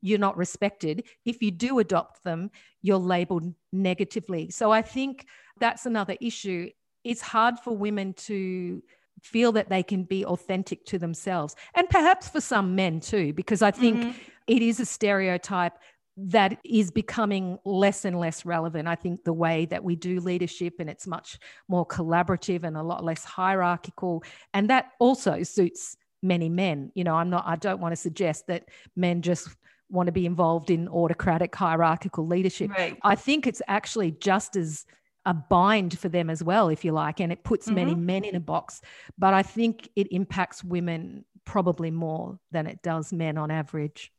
you're 0.07 0.19
not 0.19 0.37
respected. 0.37 1.03
If 1.25 1.43
you 1.43 1.51
do 1.51 1.79
adopt 1.79 2.23
them 2.25 2.51
you're 2.83 2.99
labeled 2.99 3.53
negatively. 3.73 4.51
So 4.51 4.71
i 4.71 4.83
think 4.83 5.27
that's 5.59 5.87
another 5.87 6.17
issue. 6.21 6.71
It's 7.05 7.23
hard 7.23 7.59
for 7.59 7.77
women 7.77 8.13
to 8.29 8.83
feel 9.23 9.53
that 9.53 9.71
they 9.71 9.83
can 9.83 10.05
be 10.05 10.25
authentic 10.27 10.85
to 10.85 10.99
themselves 10.99 11.57
and 11.75 11.89
perhaps 11.89 12.29
for 12.29 12.41
some 12.41 12.75
men 12.75 13.01
too 13.01 13.33
because 13.33 13.63
i 13.63 13.71
think 13.71 13.97
mm-hmm. 13.97 14.19
it 14.47 14.61
is 14.61 14.81
a 14.81 14.85
stereotype 14.85 15.79
that 16.16 16.59
is 16.64 16.90
becoming 16.90 17.59
less 17.64 18.04
and 18.04 18.18
less 18.18 18.44
relevant. 18.44 18.87
I 18.87 18.94
think 18.94 19.25
the 19.25 19.33
way 19.33 19.66
that 19.66 19.83
we 19.83 19.97
do 19.97 20.21
leadership 20.21 20.75
and 20.78 20.88
it's 20.88 21.06
much 21.06 21.38
more 21.68 21.87
collaborative 21.87 22.62
and 22.62 22.76
a 22.76 22.83
lot 22.83 23.04
less 23.04 23.25
hierarchical. 23.25 24.23
And 24.52 24.71
that 24.71 24.92
also 25.00 25.42
suits 25.42 25.97
many 26.23 26.49
men. 26.49 26.92
You 26.94 27.04
know, 27.04 27.14
I'm 27.16 27.30
not, 27.30 27.44
I 27.47 27.56
don't 27.56 27.80
want 27.80 27.92
to 27.92 27.97
suggest 27.97 28.47
that 28.47 28.68
men 28.94 29.23
just 29.23 29.49
want 29.90 30.06
to 30.06 30.12
be 30.12 30.26
involved 30.26 30.71
in 30.71 30.88
autocratic 30.88 31.54
hierarchical 31.54 32.26
leadership. 32.26 32.71
Right. 32.71 32.99
I 33.02 33.16
think 33.16 33.47
it's 33.47 33.62
actually 33.66 34.12
just 34.12 34.56
as 34.56 34.87
a 35.26 35.35
bind 35.35 35.99
for 35.99 36.09
them 36.09 36.30
as 36.30 36.44
well, 36.44 36.68
if 36.68 36.85
you 36.85 36.92
like, 36.92 37.21
and 37.21 37.33
it 37.33 37.44
puts 37.44 37.66
mm-hmm. 37.66 37.76
many 37.76 37.94
men 37.94 38.25
in 38.25 38.37
a 38.37 38.40
box. 38.40 38.80
But 39.18 39.35
I 39.35 39.42
think 39.42 39.88
it 39.97 40.09
impacts 40.12 40.62
women 40.62 41.25
probably 41.44 41.90
more 41.90 42.38
than 42.52 42.66
it 42.66 42.83
does 42.83 43.12
men 43.12 43.37
on 43.37 43.50
average. 43.50 44.12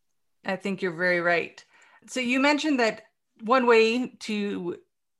I 0.45 0.55
think 0.55 0.81
you're 0.81 0.91
very 0.95 1.21
right. 1.21 1.63
So 2.07 2.19
you 2.19 2.39
mentioned 2.39 2.79
that 2.79 3.03
one 3.41 3.65
way 3.65 4.13
to 4.19 4.77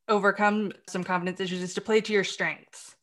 overcome 0.08 0.72
some 0.88 1.04
confidence 1.04 1.40
issues 1.40 1.62
is 1.62 1.74
to 1.74 1.82
play 1.82 2.02
to 2.02 2.14
your 2.14 2.24
strengths. 2.24 2.96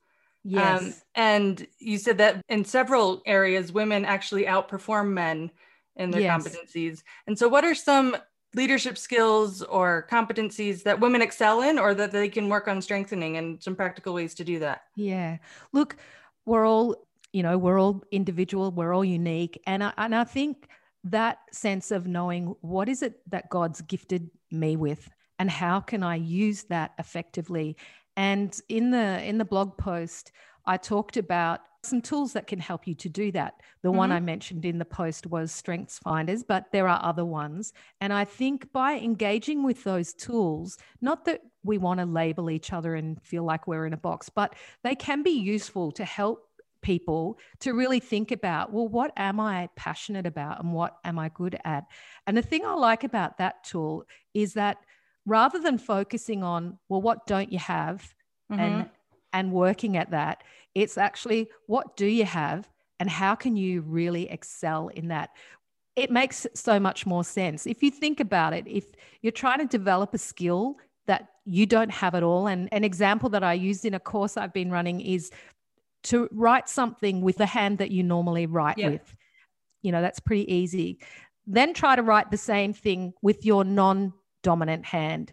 Yes. 0.45 0.83
Um, 0.83 0.95
and 1.15 1.67
you 1.79 1.99
said 1.99 2.19
that 2.19 2.43
in 2.49 2.65
several 2.65 3.23
areas, 3.27 3.73
women 3.73 4.05
actually 4.05 4.45
outperform 4.45 5.13
men 5.13 5.51
in 5.97 6.11
their 6.11 6.23
yes. 6.23 6.43
competencies. 6.43 7.03
And 7.27 7.39
so, 7.39 7.49
what 7.49 7.65
are 7.65 7.75
some 7.75 8.17
leadership 8.55 8.99
skills 8.99 9.63
or 9.63 10.07
competencies 10.11 10.83
that 10.83 11.01
women 11.01 11.23
excel 11.23 11.63
in 11.63 11.79
or 11.79 11.95
that 11.95 12.13
they 12.13 12.29
can 12.29 12.49
work 12.49 12.69
on 12.69 12.83
strengthening 12.83 13.37
and 13.37 13.63
some 13.63 13.77
practical 13.77 14.15
ways 14.15 14.35
to 14.35 14.45
do 14.45 14.59
that? 14.59 14.83
Yeah. 14.97 15.39
Look, 15.73 15.97
we're 16.45 16.67
all, 16.67 16.97
you 17.33 17.43
know, 17.43 17.57
we're 17.57 17.81
all 17.81 18.03
individual, 18.11 18.71
we're 18.71 18.93
all 18.93 19.05
unique. 19.05 19.61
And 19.67 19.85
I, 19.85 19.93
and 19.97 20.15
I 20.15 20.25
think 20.25 20.69
that 21.05 21.39
sense 21.51 21.91
of 21.91 22.07
knowing 22.07 22.55
what 22.61 22.89
is 22.89 23.03
it 23.03 23.21
that 23.31 23.51
God's 23.51 23.81
gifted 23.83 24.31
me 24.51 24.77
with 24.77 25.09
and 25.39 25.51
how 25.51 25.81
can 25.81 26.03
I 26.03 26.17
use 26.17 26.65
that 26.65 26.93
effectively. 26.99 27.77
And 28.17 28.59
in 28.69 28.91
the 28.91 29.23
in 29.25 29.39
the 29.39 29.45
blog 29.45 29.77
post, 29.79 30.33
I 30.67 30.77
talked 30.77 31.17
about 31.17 31.61
some 31.85 32.01
tools 32.01 32.33
that 32.35 32.47
can 32.47 32.61
help 32.61 32.87
you 32.87 32.95
to 32.95 33.09
do 33.09 33.33
that. 33.33 33.61
The 33.83 33.89
mm-hmm. 33.89 33.99
one 33.99 34.13
I 34.13 34.21
mentioned 34.21 34.65
in 34.65 34.79
the 34.79 34.85
post 34.85 35.27
was 35.27 35.51
Strengths 35.51 35.99
Finders, 35.99 36.45
but 36.45 36.67
there 36.71 36.87
are 36.87 37.01
other 37.03 37.25
ones. 37.25 37.73
And 38.01 38.13
I 38.13 38.25
think 38.25 38.73
by 38.73 38.93
engaging 38.95 39.65
with 39.65 39.83
those 39.83 40.13
tools, 40.13 40.79
not 41.01 41.25
that 41.25 41.41
we 41.65 41.79
want 41.79 41.99
to 41.99 42.07
label 42.07 42.51
each 42.51 42.73
other 42.73 42.95
and 42.95 43.21
feel 43.23 43.43
like 43.43 43.67
we're 43.67 43.87
in 43.87 43.93
a 43.93 43.97
box, 43.97 44.29
but 44.29 44.55
they 44.85 44.95
can 44.95 45.23
be 45.25 45.31
useful 45.31 45.91
to 45.93 46.05
help 46.05 46.49
people 46.83 47.39
to 47.61 47.73
really 47.73 48.01
think 48.01 48.31
about 48.31 48.73
well 48.73 48.89
what 48.89 49.13
am 49.17 49.41
i 49.41 49.69
passionate 49.77 50.27
about 50.27 50.63
and 50.63 50.73
what 50.73 50.97
am 51.05 51.19
i 51.19 51.29
good 51.31 51.59
at? 51.65 51.85
And 52.27 52.37
the 52.37 52.43
thing 52.43 52.65
i 52.65 52.75
like 52.75 53.05
about 53.05 53.39
that 53.39 53.65
tool 53.65 54.05
is 54.35 54.55
that 54.55 54.79
rather 55.25 55.59
than 55.61 55.79
focusing 55.79 56.43
on 56.43 56.79
well 56.89 57.03
what 57.03 57.27
don't 57.27 57.53
you 57.53 57.59
have? 57.59 58.15
Mm-hmm. 58.51 58.61
and 58.61 58.91
and 59.33 59.53
working 59.53 59.97
at 59.97 60.11
that 60.11 60.43
it's 60.75 60.99
actually 60.99 61.49
what 61.67 61.97
do 61.97 62.07
you 62.07 62.25
have 62.25 62.69
and 63.01 63.09
how 63.09 63.35
can 63.35 63.57
you 63.57 63.81
really 63.83 64.29
excel 64.31 64.89
in 64.89 65.09
that? 65.09 65.31
It 65.97 66.11
makes 66.11 66.47
so 66.55 66.79
much 66.79 67.05
more 67.05 67.25
sense. 67.25 67.67
If 67.67 67.83
you 67.83 67.91
think 67.91 68.21
about 68.21 68.53
it 68.53 68.67
if 68.67 68.85
you're 69.23 69.33
trying 69.33 69.59
to 69.59 69.67
develop 69.67 70.15
a 70.15 70.19
skill 70.19 70.77
that 71.07 71.29
you 71.45 71.67
don't 71.67 71.91
have 71.91 72.15
at 72.15 72.23
all 72.23 72.47
and 72.47 72.69
an 72.73 72.85
example 72.85 73.29
that 73.29 73.43
i 73.43 73.53
used 73.53 73.85
in 73.85 73.95
a 73.95 74.01
course 74.01 74.37
i've 74.37 74.53
been 74.53 74.71
running 74.71 75.01
is 75.01 75.31
to 76.05 76.29
write 76.33 76.69
something 76.69 77.21
with 77.21 77.37
the 77.37 77.47
hand 77.47 77.79
that 77.79 77.91
you 77.91 78.03
normally 78.03 78.47
write 78.47 78.79
yep. 78.79 78.93
with. 78.93 79.17
You 79.83 79.93
know, 79.93 80.03
that's 80.03 80.21
pretty 80.21 80.53
easy. 80.53 80.99
Then 81.47 81.75
try 81.75 81.97
to 81.97 82.03
write 82.03 82.31
the 82.31 82.37
same 82.37 82.73
thing 82.73 83.15
with 83.23 83.45
your 83.45 83.65
non 83.65 84.13
dominant 84.43 84.85
hand. 84.85 85.33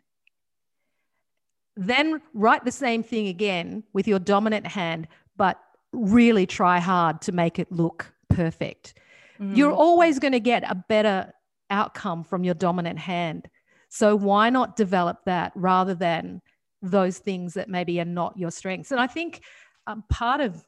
Then 1.76 2.22
write 2.34 2.66
the 2.66 2.72
same 2.72 3.04
thing 3.04 3.28
again 3.28 3.84
with 3.94 4.08
your 4.08 4.20
dominant 4.20 4.68
hand, 4.68 5.08
but 5.38 5.60
really 5.92 6.46
try 6.46 6.80
hard 6.80 7.22
to 7.22 7.32
make 7.32 7.58
it 7.60 7.72
look 7.72 8.14
perfect. 8.30 8.96
Mm. 9.40 9.56
You're 9.56 9.74
always 9.74 10.20
going 10.20 10.34
to 10.34 10.40
get 10.40 10.70
a 10.70 10.76
better 10.76 11.34
outcome 11.70 12.24
from 12.24 12.44
your 12.44 12.56
dominant 12.56 13.00
hand. 13.00 13.50
So 13.90 14.16
why 14.16 14.50
not 14.50 14.76
develop 14.76 15.26
that 15.26 15.52
rather 15.56 15.96
than 15.96 16.42
those 16.82 17.18
things 17.18 17.56
that 17.56 17.70
maybe 17.70 18.00
are 18.00 18.06
not 18.06 18.38
your 18.38 18.52
strengths? 18.52 18.92
And 18.92 19.00
I 19.00 19.08
think 19.08 19.42
um, 19.88 20.04
part 20.10 20.42
of 20.42 20.66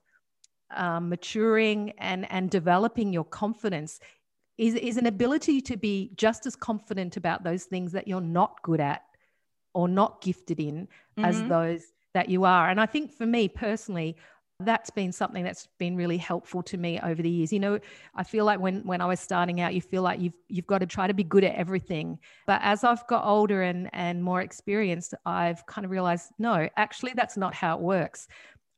um, 0.76 1.10
maturing 1.10 1.94
and, 1.98 2.32
and 2.32 2.50
developing 2.50 3.12
your 3.14 3.26
confidence 3.26 4.00
is, 4.58 4.76
is 4.76 4.98
an 4.98 5.08
ability 5.08 5.62
to 5.62 5.78
be 5.78 6.12
just 6.16 6.46
as 6.46 6.56
confident 6.56 7.18
about 7.18 7.44
those 7.44 7.66
things 7.66 7.92
that 7.92 8.08
you're 8.08 8.22
not 8.22 8.62
good 8.62 8.80
at 8.80 9.04
or 9.74 9.88
not 9.88 10.22
gifted 10.22 10.60
in 10.60 10.88
mm-hmm. 11.18 11.26
as 11.26 11.44
those 11.44 11.84
that 12.14 12.30
you 12.30 12.44
are. 12.44 12.70
And 12.70 12.80
I 12.80 12.86
think 12.86 13.12
for 13.12 13.26
me 13.26 13.48
personally, 13.48 14.18
that's 14.66 14.90
been 14.90 15.12
something 15.12 15.44
that's 15.44 15.68
been 15.80 15.96
really 15.96 16.18
helpful 16.18 16.62
to 16.64 16.78
me 16.78 17.00
over 17.00 17.22
the 17.22 17.30
years. 17.30 17.52
You 17.52 17.60
know, 17.60 17.80
I 18.16 18.24
feel 18.24 18.46
like 18.46 18.60
when 18.60 18.86
when 18.86 19.02
I 19.02 19.06
was 19.06 19.20
starting 19.20 19.62
out, 19.62 19.74
you 19.74 19.82
feel 19.82 20.04
like 20.04 20.20
you've 20.20 20.38
you've 20.48 20.68
got 20.68 20.80
to 20.80 20.86
try 20.86 21.08
to 21.08 21.14
be 21.14 21.24
good 21.24 21.44
at 21.44 21.56
everything. 21.56 22.20
But 22.46 22.62
as 22.64 22.84
I've 22.84 23.06
got 23.08 23.26
older 23.26 23.64
and 23.64 23.90
and 23.94 24.24
more 24.24 24.42
experienced, 24.42 25.14
I've 25.26 25.66
kind 25.66 25.86
of 25.86 25.92
realized 25.92 26.32
no, 26.38 26.70
actually 26.78 27.14
that's 27.16 27.38
not 27.38 27.54
how 27.54 27.76
it 27.76 27.82
works. 27.82 28.28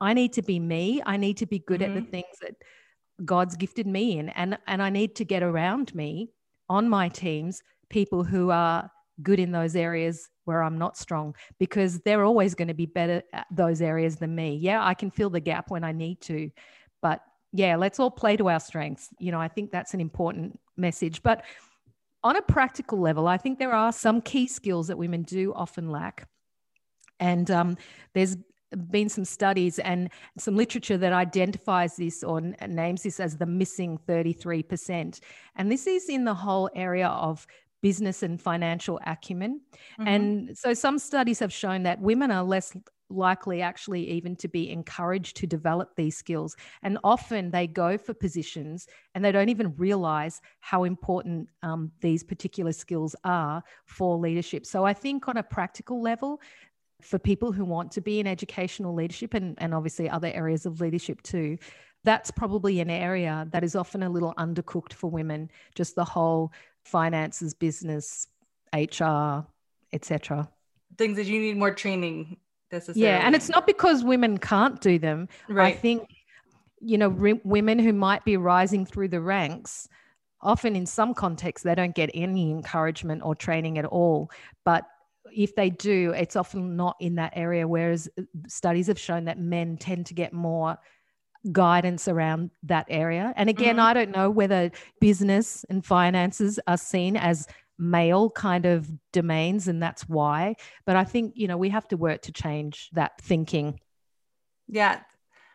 I 0.01 0.13
need 0.13 0.33
to 0.33 0.41
be 0.41 0.59
me. 0.59 1.01
I 1.05 1.17
need 1.17 1.37
to 1.37 1.45
be 1.45 1.59
good 1.59 1.81
mm-hmm. 1.81 1.91
at 1.91 1.95
the 1.95 2.01
mm-hmm. 2.01 2.11
things 2.11 2.39
that 2.41 2.55
God's 3.23 3.55
gifted 3.55 3.87
me 3.87 4.17
in 4.17 4.29
and 4.29 4.57
and 4.67 4.81
I 4.81 4.89
need 4.89 5.15
to 5.17 5.25
get 5.25 5.43
around 5.43 5.93
me 5.93 6.31
on 6.67 6.89
my 6.89 7.09
teams 7.09 7.61
people 7.89 8.23
who 8.23 8.49
are 8.49 8.89
good 9.21 9.39
in 9.39 9.51
those 9.51 9.75
areas 9.75 10.29
where 10.45 10.63
I'm 10.63 10.77
not 10.77 10.97
strong 10.97 11.35
because 11.59 11.99
they're 11.99 12.25
always 12.25 12.55
going 12.55 12.67
to 12.67 12.73
be 12.73 12.87
better 12.87 13.21
at 13.31 13.45
those 13.51 13.81
areas 13.81 14.15
than 14.15 14.33
me. 14.33 14.55
Yeah, 14.55 14.83
I 14.83 14.95
can 14.95 15.11
fill 15.11 15.29
the 15.29 15.39
gap 15.39 15.69
when 15.69 15.83
I 15.83 15.91
need 15.91 16.19
to, 16.21 16.49
but 17.01 17.21
yeah, 17.51 17.75
let's 17.75 17.99
all 17.99 18.09
play 18.09 18.35
to 18.37 18.49
our 18.49 18.59
strengths. 18.59 19.09
You 19.19 19.31
know, 19.31 19.39
I 19.39 19.47
think 19.47 19.71
that's 19.71 19.93
an 19.93 20.01
important 20.01 20.59
message. 20.75 21.21
But 21.21 21.45
on 22.23 22.35
a 22.35 22.41
practical 22.41 22.99
level, 22.99 23.27
I 23.27 23.37
think 23.37 23.59
there 23.59 23.73
are 23.73 23.91
some 23.91 24.21
key 24.21 24.47
skills 24.47 24.87
that 24.87 24.97
women 24.97 25.21
do 25.21 25.53
often 25.53 25.91
lack. 25.91 26.27
And 27.19 27.49
um, 27.51 27.77
there's 28.13 28.35
been 28.89 29.09
some 29.09 29.25
studies 29.25 29.79
and 29.79 30.09
some 30.37 30.55
literature 30.55 30.97
that 30.97 31.13
identifies 31.13 31.95
this 31.95 32.23
or 32.23 32.41
names 32.67 33.03
this 33.03 33.19
as 33.19 33.37
the 33.37 33.45
missing 33.45 33.99
33%. 34.07 35.19
And 35.55 35.71
this 35.71 35.87
is 35.87 36.09
in 36.09 36.25
the 36.25 36.33
whole 36.33 36.69
area 36.75 37.07
of 37.07 37.45
business 37.81 38.23
and 38.23 38.41
financial 38.41 38.99
acumen. 39.05 39.61
Mm-hmm. 39.99 40.07
And 40.07 40.57
so 40.57 40.73
some 40.73 40.97
studies 40.97 41.39
have 41.39 41.51
shown 41.51 41.83
that 41.83 41.99
women 41.99 42.31
are 42.31 42.43
less 42.43 42.75
likely 43.09 43.61
actually 43.61 44.09
even 44.09 44.35
to 44.37 44.47
be 44.47 44.71
encouraged 44.71 45.37
to 45.37 45.47
develop 45.47 45.95
these 45.95 46.17
skills. 46.17 46.55
And 46.81 46.97
often 47.03 47.51
they 47.51 47.67
go 47.67 47.97
for 47.97 48.13
positions 48.13 48.87
and 49.13 49.23
they 49.23 49.31
don't 49.31 49.49
even 49.49 49.75
realize 49.75 50.41
how 50.59 50.83
important 50.83 51.49
um, 51.61 51.91
these 52.01 52.23
particular 52.23 52.71
skills 52.71 53.15
are 53.23 53.63
for 53.85 54.17
leadership. 54.17 54.65
So 54.65 54.85
I 54.85 54.93
think 54.93 55.27
on 55.27 55.37
a 55.37 55.43
practical 55.43 56.01
level, 56.01 56.41
for 57.03 57.19
people 57.19 57.51
who 57.51 57.65
want 57.65 57.91
to 57.91 58.01
be 58.01 58.19
in 58.19 58.27
educational 58.27 58.93
leadership 58.93 59.33
and, 59.33 59.55
and 59.59 59.73
obviously 59.73 60.09
other 60.09 60.31
areas 60.33 60.65
of 60.65 60.81
leadership 60.81 61.21
too, 61.21 61.57
that's 62.03 62.31
probably 62.31 62.79
an 62.79 62.89
area 62.89 63.47
that 63.51 63.63
is 63.63 63.75
often 63.75 64.03
a 64.03 64.09
little 64.09 64.33
undercooked 64.37 64.93
for 64.93 65.09
women, 65.09 65.49
just 65.75 65.95
the 65.95 66.03
whole 66.03 66.51
finances, 66.83 67.53
business, 67.53 68.27
HR, 68.73 69.45
etc. 69.93 70.49
Things 70.97 71.17
that 71.17 71.25
you 71.25 71.39
need 71.39 71.57
more 71.57 71.73
training 71.73 72.37
necessarily. 72.71 73.03
Yeah, 73.03 73.25
and 73.25 73.35
it's 73.35 73.49
not 73.49 73.65
because 73.65 74.03
women 74.03 74.37
can't 74.37 74.81
do 74.81 74.99
them. 74.99 75.29
Right. 75.47 75.73
I 75.73 75.77
think 75.77 76.09
you 76.83 76.97
know 76.97 77.09
re- 77.09 77.41
women 77.43 77.79
who 77.79 77.93
might 77.93 78.25
be 78.25 78.37
rising 78.37 78.85
through 78.85 79.07
the 79.07 79.21
ranks 79.21 79.87
often 80.41 80.75
in 80.75 80.85
some 80.85 81.13
contexts 81.13 81.63
they 81.63 81.73
don't 81.73 81.95
get 81.95 82.09
any 82.13 82.51
encouragement 82.51 83.21
or 83.23 83.33
training 83.33 83.77
at 83.77 83.85
all 83.85 84.29
but 84.65 84.85
if 85.35 85.55
they 85.55 85.69
do 85.69 86.11
it's 86.15 86.35
often 86.35 86.75
not 86.75 86.95
in 86.99 87.15
that 87.15 87.33
area 87.35 87.67
whereas 87.67 88.09
uh, 88.17 88.23
studies 88.47 88.87
have 88.87 88.99
shown 88.99 89.25
that 89.25 89.39
men 89.39 89.77
tend 89.77 90.05
to 90.05 90.13
get 90.13 90.33
more 90.33 90.77
guidance 91.51 92.07
around 92.07 92.51
that 92.63 92.87
area. 92.89 93.33
And 93.35 93.49
again, 93.49 93.75
mm-hmm. 93.75 93.85
I 93.85 93.93
don't 93.93 94.11
know 94.11 94.29
whether 94.29 94.71
business 94.99 95.65
and 95.69 95.85
finances 95.85 96.59
are 96.67 96.77
seen 96.77 97.17
as 97.17 97.47
male 97.77 98.29
kind 98.29 98.65
of 98.65 98.89
domains 99.11 99.67
and 99.67 99.81
that's 99.81 100.07
why, 100.07 100.55
but 100.85 100.95
I 100.95 101.03
think, 101.03 101.33
you 101.35 101.47
know, 101.47 101.57
we 101.57 101.69
have 101.69 101.87
to 101.89 101.97
work 101.97 102.21
to 102.23 102.31
change 102.31 102.89
that 102.93 103.19
thinking. 103.19 103.79
Yeah. 104.67 105.01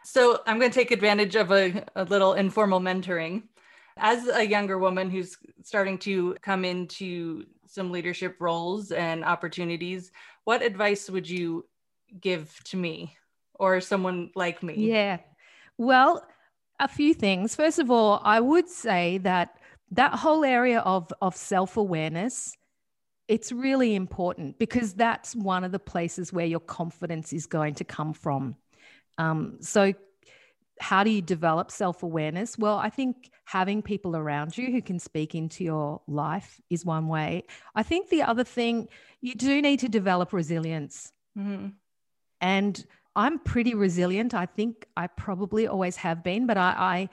So 0.04 0.40
I'm 0.46 0.58
going 0.58 0.70
to 0.70 0.78
take 0.78 0.90
advantage 0.90 1.36
of 1.36 1.50
a, 1.52 1.84
a 1.96 2.04
little 2.04 2.34
informal 2.34 2.80
mentoring. 2.80 3.44
As 3.96 4.28
a 4.28 4.46
younger 4.46 4.78
woman 4.78 5.10
who's 5.10 5.36
starting 5.64 5.98
to 5.98 6.36
come 6.40 6.64
into 6.64 7.44
some 7.70 7.90
leadership 7.90 8.36
roles 8.40 8.90
and 8.92 9.24
opportunities, 9.24 10.10
what 10.44 10.62
advice 10.62 11.08
would 11.10 11.28
you 11.28 11.66
give 12.20 12.52
to 12.64 12.76
me 12.76 13.16
or 13.54 13.80
someone 13.80 14.30
like 14.34 14.62
me? 14.62 14.74
Yeah. 14.74 15.18
Well, 15.76 16.26
a 16.80 16.88
few 16.88 17.14
things. 17.14 17.54
First 17.54 17.78
of 17.78 17.90
all, 17.90 18.20
I 18.24 18.40
would 18.40 18.68
say 18.68 19.18
that 19.18 19.58
that 19.90 20.14
whole 20.14 20.44
area 20.44 20.80
of, 20.80 21.12
of 21.20 21.34
self 21.34 21.76
awareness, 21.76 22.56
it's 23.26 23.52
really 23.52 23.94
important 23.94 24.58
because 24.58 24.94
that's 24.94 25.34
one 25.34 25.64
of 25.64 25.72
the 25.72 25.78
places 25.78 26.32
where 26.32 26.46
your 26.46 26.60
confidence 26.60 27.32
is 27.32 27.46
going 27.46 27.74
to 27.74 27.84
come 27.84 28.12
from. 28.12 28.56
Um, 29.18 29.58
so, 29.60 29.92
how 30.80 31.04
do 31.04 31.10
you 31.10 31.22
develop 31.22 31.70
self 31.70 32.02
awareness? 32.02 32.58
Well, 32.58 32.76
I 32.76 32.90
think 32.90 33.30
having 33.44 33.82
people 33.82 34.16
around 34.16 34.56
you 34.56 34.70
who 34.70 34.82
can 34.82 34.98
speak 34.98 35.34
into 35.34 35.64
your 35.64 36.00
life 36.06 36.60
is 36.70 36.84
one 36.84 37.08
way. 37.08 37.44
I 37.74 37.82
think 37.82 38.08
the 38.08 38.22
other 38.22 38.44
thing, 38.44 38.88
you 39.20 39.34
do 39.34 39.62
need 39.62 39.80
to 39.80 39.88
develop 39.88 40.32
resilience. 40.32 41.12
Mm-hmm. 41.36 41.68
And 42.40 42.86
I'm 43.16 43.38
pretty 43.40 43.74
resilient. 43.74 44.34
I 44.34 44.46
think 44.46 44.86
I 44.96 45.08
probably 45.08 45.66
always 45.66 45.96
have 45.96 46.22
been, 46.22 46.46
but 46.46 46.56
I, 46.56 46.74
I 46.78 47.08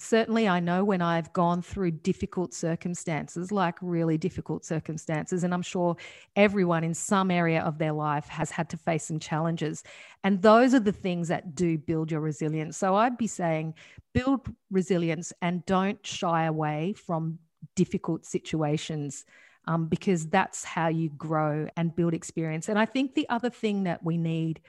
certainly 0.00 0.48
I 0.48 0.60
know 0.60 0.82
when 0.82 1.02
I've 1.02 1.32
gone 1.32 1.60
through 1.60 1.90
difficult 1.90 2.54
circumstances, 2.54 3.52
like 3.52 3.76
really 3.82 4.16
difficult 4.16 4.64
circumstances, 4.64 5.44
and 5.44 5.52
I'm 5.52 5.62
sure 5.62 5.96
everyone 6.36 6.84
in 6.84 6.94
some 6.94 7.30
area 7.30 7.60
of 7.60 7.78
their 7.78 7.92
life 7.92 8.26
has 8.28 8.50
had 8.50 8.70
to 8.70 8.76
face 8.78 9.04
some 9.04 9.18
challenges. 9.18 9.84
And 10.24 10.40
those 10.40 10.72
are 10.72 10.80
the 10.80 10.92
things 10.92 11.28
that 11.28 11.54
do 11.54 11.76
build 11.76 12.10
your 12.10 12.20
resilience. 12.20 12.78
So 12.78 12.96
I'd 12.96 13.18
be 13.18 13.26
saying 13.26 13.74
build 14.14 14.48
resilience 14.70 15.32
and 15.42 15.64
don't 15.66 16.04
shy 16.04 16.44
away 16.44 16.94
from 16.94 17.38
difficult 17.76 18.24
situations. 18.24 19.24
Um, 19.66 19.88
because 19.88 20.26
that's 20.26 20.64
how 20.64 20.88
you 20.88 21.10
grow 21.10 21.68
and 21.76 21.94
build 21.94 22.14
experience. 22.14 22.70
And 22.70 22.78
I 22.78 22.86
think 22.86 23.14
the 23.14 23.28
other 23.28 23.50
thing 23.50 23.84
that 23.84 24.02
we 24.02 24.16
need 24.16 24.62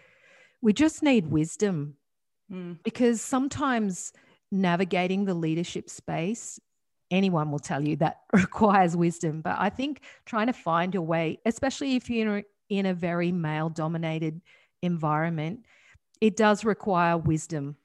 we 0.61 0.73
just 0.73 1.01
need 1.01 1.27
wisdom 1.27 1.95
mm. 2.51 2.77
because 2.83 3.21
sometimes 3.21 4.13
navigating 4.51 5.25
the 5.25 5.33
leadership 5.33 5.89
space 5.89 6.59
anyone 7.09 7.51
will 7.51 7.59
tell 7.59 7.85
you 7.85 7.95
that 7.95 8.21
requires 8.33 8.95
wisdom 8.95 9.41
but 9.41 9.55
i 9.57 9.69
think 9.69 10.01
trying 10.25 10.47
to 10.47 10.53
find 10.53 10.93
your 10.93 11.03
way 11.03 11.39
especially 11.45 11.95
if 11.95 12.09
you're 12.09 12.43
in 12.69 12.85
a 12.85 12.93
very 12.93 13.31
male 13.31 13.69
dominated 13.69 14.41
environment 14.81 15.65
it 16.19 16.35
does 16.35 16.63
require 16.63 17.17
wisdom 17.17 17.75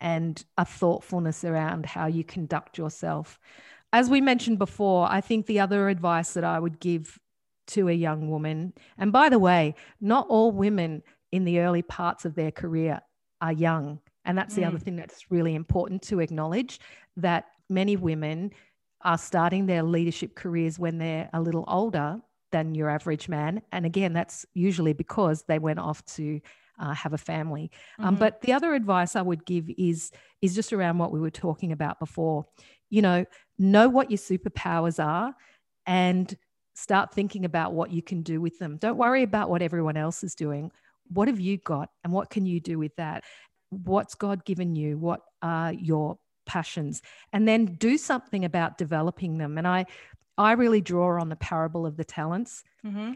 and 0.00 0.44
a 0.58 0.64
thoughtfulness 0.64 1.44
around 1.44 1.86
how 1.86 2.06
you 2.06 2.24
conduct 2.24 2.76
yourself 2.76 3.38
as 3.92 4.10
we 4.10 4.20
mentioned 4.20 4.58
before 4.58 5.06
i 5.10 5.20
think 5.20 5.46
the 5.46 5.60
other 5.60 5.88
advice 5.88 6.34
that 6.34 6.44
i 6.44 6.58
would 6.58 6.80
give 6.80 7.18
to 7.66 7.88
a 7.88 7.92
young 7.92 8.28
woman 8.28 8.72
and 8.98 9.12
by 9.12 9.28
the 9.28 9.38
way 9.38 9.74
not 10.00 10.26
all 10.28 10.50
women 10.50 11.02
in 11.32 11.44
the 11.44 11.60
early 11.60 11.82
parts 11.82 12.24
of 12.24 12.34
their 12.34 12.50
career 12.50 13.00
are 13.40 13.52
young. 13.52 13.98
And 14.24 14.36
that's 14.38 14.54
the 14.54 14.64
other 14.64 14.78
mm. 14.78 14.82
thing 14.82 14.96
that's 14.96 15.30
really 15.30 15.54
important 15.54 16.02
to 16.02 16.20
acknowledge 16.20 16.80
that 17.16 17.46
many 17.68 17.96
women 17.96 18.52
are 19.02 19.18
starting 19.18 19.66
their 19.66 19.82
leadership 19.82 20.34
careers 20.34 20.78
when 20.78 20.98
they're 20.98 21.28
a 21.32 21.40
little 21.40 21.64
older 21.66 22.20
than 22.52 22.74
your 22.74 22.88
average 22.88 23.28
man. 23.28 23.62
And 23.72 23.84
again, 23.84 24.12
that's 24.12 24.46
usually 24.54 24.92
because 24.92 25.42
they 25.48 25.58
went 25.58 25.80
off 25.80 26.04
to 26.04 26.40
uh, 26.78 26.94
have 26.94 27.12
a 27.12 27.18
family. 27.18 27.70
Um, 27.98 28.04
mm-hmm. 28.04 28.08
Um, 28.08 28.16
but 28.16 28.40
the 28.42 28.52
other 28.52 28.74
advice 28.74 29.16
I 29.16 29.22
would 29.22 29.44
give 29.44 29.70
is 29.76 30.10
is 30.40 30.54
just 30.54 30.72
around 30.72 30.98
what 30.98 31.12
we 31.12 31.20
were 31.20 31.30
talking 31.30 31.72
about 31.72 31.98
before. 31.98 32.46
You 32.90 33.02
know, 33.02 33.24
know 33.58 33.88
what 33.88 34.10
your 34.10 34.18
superpowers 34.18 35.02
are, 35.02 35.34
and 35.86 36.34
start 36.74 37.12
thinking 37.12 37.44
about 37.44 37.72
what 37.72 37.90
you 37.90 38.02
can 38.02 38.22
do 38.22 38.40
with 38.40 38.58
them. 38.58 38.76
Don't 38.76 38.96
worry 38.96 39.22
about 39.22 39.50
what 39.50 39.62
everyone 39.62 39.96
else 39.96 40.22
is 40.22 40.34
doing 40.34 40.70
what 41.12 41.28
have 41.28 41.40
you 41.40 41.58
got 41.58 41.90
and 42.04 42.12
what 42.12 42.30
can 42.30 42.46
you 42.46 42.60
do 42.60 42.78
with 42.78 42.94
that? 42.96 43.24
What's 43.72 44.14
God 44.14 44.44
given 44.44 44.76
you? 44.76 44.98
What 44.98 45.20
are 45.40 45.72
your 45.72 46.18
passions? 46.46 47.02
And 47.32 47.48
then 47.48 47.64
do 47.64 47.96
something 47.96 48.44
about 48.44 48.78
developing 48.78 49.38
them. 49.38 49.58
And 49.58 49.66
I, 49.66 49.86
I 50.36 50.52
really 50.52 50.80
draw 50.80 51.20
on 51.20 51.28
the 51.28 51.36
parable 51.36 51.86
of 51.86 51.96
the 51.96 52.04
talents. 52.04 52.62
Mm-hmm. 52.84 53.12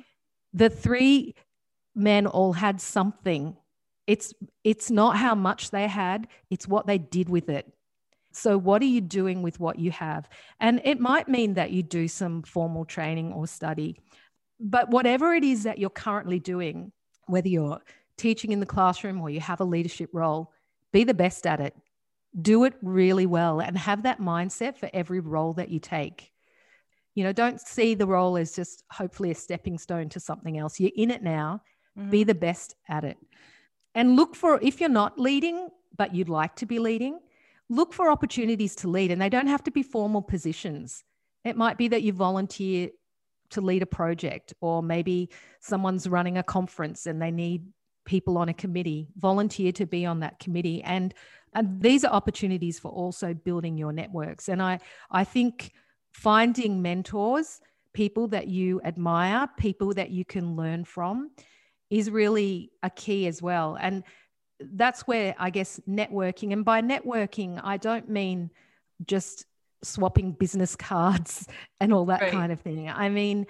The 0.55 0.71
three 0.71 1.35
men 1.95 2.27
all 2.27 2.53
had 2.53 2.81
something. 2.81 3.57
It's 4.07 4.33
it's 4.65 4.91
not 4.91 5.17
how 5.17 5.35
much 5.35 5.71
they 5.71 5.89
had, 5.89 6.29
it's 6.51 6.69
what 6.69 6.87
they 6.87 6.99
did 6.99 7.29
with 7.29 7.49
it. 7.49 7.71
So, 8.33 8.59
what 8.59 8.83
are 8.83 8.87
you 8.87 9.01
doing 9.01 9.43
with 9.43 9.59
what 9.59 9.79
you 9.79 9.91
have? 9.91 10.29
And 10.61 10.81
it 10.85 11.01
might 11.01 11.27
mean 11.29 11.55
that 11.55 11.71
you 11.71 11.83
do 11.83 12.07
some 12.07 12.43
formal 12.43 12.85
training 12.85 13.33
or 13.33 13.47
study, 13.47 13.97
but 14.61 14.91
whatever 14.91 15.35
it 15.35 15.43
is 15.43 15.65
that 15.65 15.79
you're 15.79 15.91
currently 15.91 16.39
doing, 16.39 16.93
whether 17.27 17.49
you're 17.49 17.81
teaching 18.17 18.53
in 18.53 18.61
the 18.61 18.67
classroom 18.67 19.21
or 19.21 19.31
you 19.31 19.41
have 19.41 19.61
a 19.61 19.65
leadership 19.65 20.11
role, 20.13 20.53
be 20.93 21.05
the 21.05 21.15
best 21.15 21.47
at 21.47 21.61
it. 21.61 21.75
Do 22.41 22.65
it 22.65 22.75
really 22.83 23.27
well 23.27 23.61
and 23.61 23.79
have 23.79 24.03
that 24.03 24.21
mindset 24.21 24.77
for 24.77 24.91
every 24.93 25.21
role 25.21 25.55
that 25.55 25.71
you 25.71 25.81
take. 25.81 26.33
You 27.15 27.25
know, 27.25 27.33
don't 27.33 27.61
see 27.61 27.95
the 27.95 28.07
role 28.07 28.37
as 28.37 28.55
just 28.55 28.85
hopefully 28.91 29.31
a 29.31 29.35
stepping 29.35 29.79
stone 29.79 30.09
to 30.11 30.21
something 30.21 30.59
else. 30.59 30.79
You're 30.79 30.91
in 30.95 31.11
it 31.11 31.23
now, 31.23 31.63
mm-hmm. 31.99 32.11
be 32.11 32.25
the 32.25 32.35
best 32.35 32.77
at 32.89 33.05
it. 33.05 33.17
and 33.97 34.15
look 34.15 34.37
for 34.37 34.61
if 34.63 34.79
you're 34.79 34.91
not 34.91 35.19
leading, 35.19 35.71
but 35.97 36.15
you'd 36.15 36.29
like 36.29 36.55
to 36.57 36.67
be 36.67 36.79
leading, 36.79 37.19
look 37.71 37.95
for 37.95 38.11
opportunities 38.11 38.77
to 38.77 38.89
lead. 38.89 39.11
And 39.11 39.21
they 39.21 39.31
don't 39.31 39.47
have 39.47 39.65
to 39.65 39.71
be 39.71 39.83
formal 39.83 40.21
positions. 40.23 41.03
It 41.45 41.57
might 41.57 41.79
be 41.79 41.89
that 41.89 42.03
you 42.03 42.13
volunteer 42.13 42.91
to 43.51 43.61
lead 43.63 43.83
a 43.83 43.87
project, 43.87 44.53
or 44.61 44.83
maybe 44.83 45.31
someone's 45.61 46.07
running 46.09 46.37
a 46.37 46.43
conference 46.43 47.07
and 47.07 47.23
they 47.23 47.31
need 47.31 47.65
people 48.07 48.39
on 48.39 48.49
a 48.49 48.55
committee. 48.55 49.09
Volunteer 49.17 49.73
to 49.73 49.87
be 49.87 50.07
on 50.07 50.21
that 50.21 50.39
committee. 50.39 50.83
And, 50.83 51.13
and 51.55 51.81
these 51.81 52.05
are 52.05 52.13
opportunities 52.13 52.79
for 52.79 52.91
also 52.91 53.35
building 53.35 53.77
your 53.77 53.93
networks. 53.93 54.49
And 54.49 54.63
I, 54.63 54.81
I 55.11 55.25
think 55.25 55.73
finding 56.13 56.81
mentors, 56.81 57.61
people 57.93 58.29
that 58.29 58.49
you 58.49 58.81
admire, 58.85 59.49
people 59.59 59.93
that 59.95 60.11
you 60.11 60.25
can 60.25 60.57
learn 60.57 60.85
from, 60.85 61.31
is 61.91 62.11
really 62.11 62.71
a 62.83 62.91
key 62.91 63.27
as 63.27 63.43
well. 63.43 63.77
And 63.81 64.03
that's 64.61 65.03
where 65.03 65.35
I 65.39 65.51
guess 65.51 65.81
networking, 65.89 66.53
and 66.53 66.65
by 66.65 66.83
networking, 66.83 67.61
I 67.63 67.77
don't 67.77 68.09
mean 68.09 68.51
just 69.07 69.45
swapping 69.83 70.33
business 70.33 70.77
cards 70.77 71.47
and 71.81 71.93
all 71.93 72.07
that 72.07 72.23
right. 72.23 72.33
kind 72.33 72.53
of 72.53 72.61
thing. 72.61 72.89
I 72.89 73.09
mean, 73.09 73.47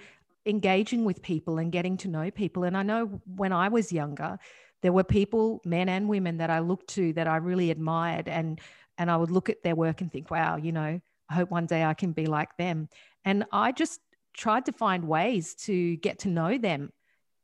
engaging 0.47 1.05
with 1.05 1.21
people 1.21 1.57
and 1.57 1.71
getting 1.71 1.97
to 1.97 2.07
know 2.07 2.31
people. 2.31 2.63
And 2.63 2.77
I 2.77 2.83
know 2.83 3.21
when 3.35 3.51
I 3.51 3.67
was 3.67 3.91
younger, 3.91 4.37
there 4.81 4.93
were 4.93 5.03
people, 5.03 5.61
men 5.65 5.89
and 5.89 6.07
women, 6.07 6.37
that 6.37 6.49
I 6.49 6.59
looked 6.59 6.89
to 6.91 7.13
that 7.13 7.27
I 7.27 7.37
really 7.37 7.71
admired. 7.71 8.27
And, 8.27 8.59
and 8.97 9.11
I 9.11 9.17
would 9.17 9.31
look 9.31 9.49
at 9.49 9.63
their 9.63 9.75
work 9.75 10.01
and 10.01 10.11
think, 10.11 10.31
wow, 10.31 10.55
you 10.57 10.71
know, 10.71 11.01
I 11.29 11.33
hope 11.33 11.51
one 11.51 11.65
day 11.65 11.83
I 11.83 11.93
can 11.93 12.11
be 12.11 12.25
like 12.25 12.55
them. 12.57 12.87
And 13.25 13.45
I 13.51 13.71
just 13.71 13.99
tried 14.33 14.65
to 14.65 14.71
find 14.71 15.07
ways 15.07 15.55
to 15.55 15.97
get 15.97 16.19
to 16.19 16.29
know 16.29 16.57
them 16.57 16.91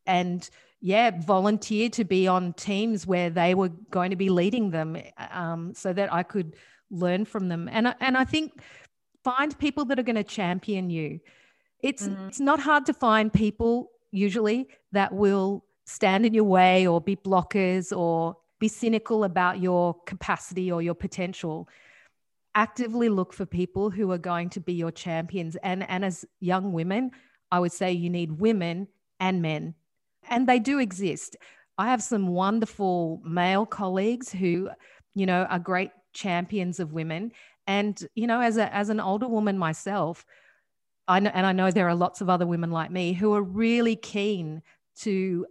and 0.06 0.50
yeah, 0.86 1.12
volunteer 1.26 1.90
to 1.92 2.04
be 2.04 2.28
on 2.28 2.52
teams 2.54 3.08
where 3.08 3.30
they 3.30 3.56
were 3.56 3.70
going 3.70 4.10
to 4.10 4.18
be 4.18 4.30
leading 4.30 4.70
them, 4.70 4.98
um, 5.32 5.74
so 5.74 5.94
that 5.94 6.12
I 6.12 6.24
could 6.24 6.58
learn 6.92 7.24
from 7.24 7.48
them. 7.48 7.70
And 7.72 7.96
and 8.02 8.18
I 8.18 8.26
think 8.26 8.62
find 9.24 9.58
people 9.58 9.86
that 9.86 9.98
are 9.98 10.04
going 10.04 10.18
to 10.18 10.26
champion 10.26 10.90
you. 10.90 11.22
It's 11.84 12.08
mm-hmm. 12.08 12.28
it's 12.28 12.40
not 12.40 12.60
hard 12.60 12.88
to 12.88 12.94
find 12.94 13.32
people 13.32 13.92
usually 14.12 14.68
that 14.92 15.14
will 15.14 15.64
stand 15.86 16.26
in 16.26 16.34
your 16.34 16.46
way 16.46 16.88
or 16.88 17.00
be 17.00 17.16
blockers 17.16 17.96
or 17.96 18.38
be 18.60 18.68
cynical 18.68 19.24
about 19.24 19.60
your 19.60 19.94
capacity 20.06 20.72
or 20.72 20.82
your 20.82 20.96
potential 20.96 21.68
actively 22.56 23.10
look 23.10 23.34
for 23.34 23.46
people 23.46 23.90
who 23.90 24.12
are 24.12 24.18
going 24.20 24.48
to 24.48 24.60
be 24.60 24.74
your 24.74 24.92
champions 24.92 25.56
and 25.58 25.90
and 25.90 26.06
as 26.06 26.24
young 26.40 26.72
women 26.72 27.10
i 27.52 27.60
would 27.60 27.72
say 27.72 27.92
you 27.92 28.12
need 28.12 28.32
women 28.32 28.88
and 29.20 29.42
men 29.42 29.74
and 30.30 30.48
they 30.48 30.60
do 30.60 30.80
exist. 30.80 31.36
I 31.78 31.90
have 31.90 32.04
some 32.04 32.28
wonderful 32.28 33.22
male 33.26 33.66
colleagues 33.66 34.32
who, 34.32 34.70
you 35.16 35.26
know, 35.26 35.44
are 35.50 35.60
great 35.60 35.92
champions 36.14 36.80
of 36.80 36.94
women. 36.94 37.32
And, 37.66 38.00
you 38.16 38.28
know, 38.28 38.42
as, 38.42 38.58
a, 38.58 38.74
as 38.74 38.90
an 38.90 39.00
older 39.00 39.28
woman 39.28 39.58
myself, 39.58 40.26
I 41.08 41.20
know, 41.20 41.32
and 41.34 41.46
I 41.46 41.52
know 41.52 41.72
there 41.72 41.90
are 41.90 41.96
lots 41.96 42.22
of 42.22 42.30
other 42.30 42.48
women 42.48 42.72
like 42.72 42.92
me 42.92 43.14
who 43.14 43.34
are 43.34 43.42
really 43.42 43.96
keen 43.96 44.62
to, 45.02 45.46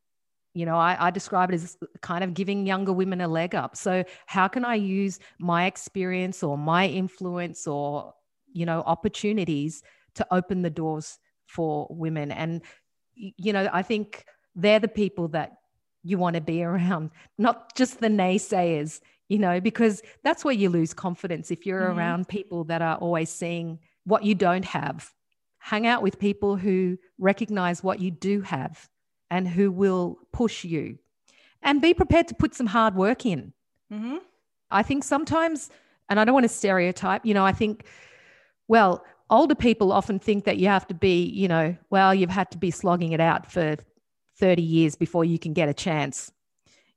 you 0.54 0.66
know, 0.66 0.76
I, 0.76 0.96
I 0.98 1.10
describe 1.10 1.50
it 1.50 1.54
as 1.54 1.76
kind 2.00 2.24
of 2.24 2.34
giving 2.34 2.66
younger 2.66 2.92
women 2.92 3.20
a 3.20 3.28
leg 3.28 3.54
up. 3.54 3.76
So, 3.76 4.04
how 4.26 4.48
can 4.48 4.64
I 4.64 4.76
use 4.76 5.18
my 5.38 5.66
experience 5.66 6.42
or 6.42 6.56
my 6.56 6.86
influence 6.86 7.66
or, 7.66 8.14
you 8.52 8.64
know, 8.64 8.82
opportunities 8.86 9.82
to 10.14 10.26
open 10.30 10.62
the 10.62 10.70
doors 10.70 11.18
for 11.46 11.86
women? 11.90 12.32
And, 12.32 12.62
you 13.14 13.52
know, 13.52 13.68
I 13.72 13.82
think 13.82 14.24
they're 14.54 14.80
the 14.80 14.88
people 14.88 15.28
that 15.28 15.52
you 16.02 16.18
want 16.18 16.34
to 16.34 16.40
be 16.40 16.62
around, 16.62 17.10
not 17.38 17.74
just 17.76 18.00
the 18.00 18.08
naysayers, 18.08 19.00
you 19.28 19.38
know, 19.38 19.60
because 19.60 20.02
that's 20.24 20.44
where 20.44 20.54
you 20.54 20.68
lose 20.68 20.94
confidence 20.94 21.50
if 21.50 21.66
you're 21.66 21.82
mm-hmm. 21.82 21.98
around 21.98 22.28
people 22.28 22.64
that 22.64 22.82
are 22.82 22.96
always 22.96 23.30
seeing 23.30 23.78
what 24.04 24.24
you 24.24 24.34
don't 24.34 24.64
have. 24.64 25.12
Hang 25.64 25.86
out 25.86 26.02
with 26.02 26.18
people 26.18 26.56
who 26.56 26.98
recognize 27.18 27.84
what 27.84 28.00
you 28.00 28.10
do 28.10 28.40
have 28.40 28.88
and 29.30 29.46
who 29.46 29.70
will 29.70 30.18
push 30.32 30.64
you. 30.64 30.98
And 31.62 31.80
be 31.80 31.94
prepared 31.94 32.26
to 32.28 32.34
put 32.34 32.56
some 32.56 32.66
hard 32.66 32.96
work 32.96 33.24
in. 33.24 33.52
Mm-hmm. 33.92 34.16
I 34.72 34.82
think 34.82 35.04
sometimes, 35.04 35.70
and 36.08 36.18
I 36.18 36.24
don't 36.24 36.34
want 36.34 36.44
to 36.44 36.48
stereotype, 36.48 37.24
you 37.24 37.32
know, 37.32 37.46
I 37.46 37.52
think, 37.52 37.84
well, 38.66 39.04
older 39.30 39.54
people 39.54 39.92
often 39.92 40.18
think 40.18 40.44
that 40.44 40.56
you 40.56 40.66
have 40.66 40.88
to 40.88 40.94
be, 40.94 41.24
you 41.26 41.46
know, 41.46 41.76
well, 41.90 42.12
you've 42.12 42.30
had 42.30 42.50
to 42.50 42.58
be 42.58 42.72
slogging 42.72 43.12
it 43.12 43.20
out 43.20 43.50
for 43.50 43.76
30 44.40 44.60
years 44.62 44.96
before 44.96 45.24
you 45.24 45.38
can 45.38 45.52
get 45.52 45.68
a 45.68 45.74
chance. 45.74 46.32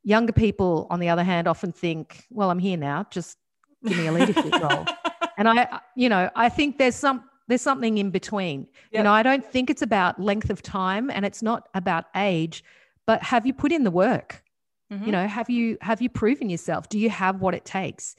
Younger 0.03 0.33
people, 0.33 0.87
on 0.89 0.99
the 0.99 1.09
other 1.09 1.23
hand, 1.23 1.47
often 1.47 1.71
think, 1.71 2.25
well, 2.31 2.49
I'm 2.49 2.59
here 2.59 2.77
now, 2.77 3.05
just 3.11 3.37
give 3.85 3.97
me 3.97 4.07
a 4.07 4.11
leadership 4.11 4.53
role. 4.59 4.85
And 5.37 5.49
I, 5.49 5.81
you 5.97 6.07
know, 6.07 6.29
I 6.33 6.47
think 6.47 6.77
there's 6.77 6.95
some 6.95 7.25
there's 7.47 7.61
something 7.61 7.97
in 7.97 8.11
between. 8.11 8.61
Yep. 8.61 8.99
You 8.99 9.03
know, 9.03 9.11
I 9.11 9.23
don't 9.23 9.45
think 9.45 9.69
it's 9.69 9.81
about 9.81 10.19
length 10.19 10.49
of 10.49 10.61
time 10.61 11.09
and 11.09 11.25
it's 11.25 11.43
not 11.43 11.67
about 11.73 12.05
age, 12.15 12.63
but 13.05 13.21
have 13.23 13.45
you 13.45 13.53
put 13.53 13.71
in 13.71 13.83
the 13.83 13.91
work? 13.91 14.43
Mm-hmm. 14.91 15.05
You 15.05 15.11
know, 15.11 15.27
have 15.27 15.49
you 15.49 15.77
have 15.81 16.01
you 16.01 16.09
proven 16.09 16.49
yourself? 16.49 16.89
Do 16.89 16.99
you 16.99 17.09
have 17.09 17.41
what 17.41 17.55
it 17.55 17.65
takes? 17.65 18.15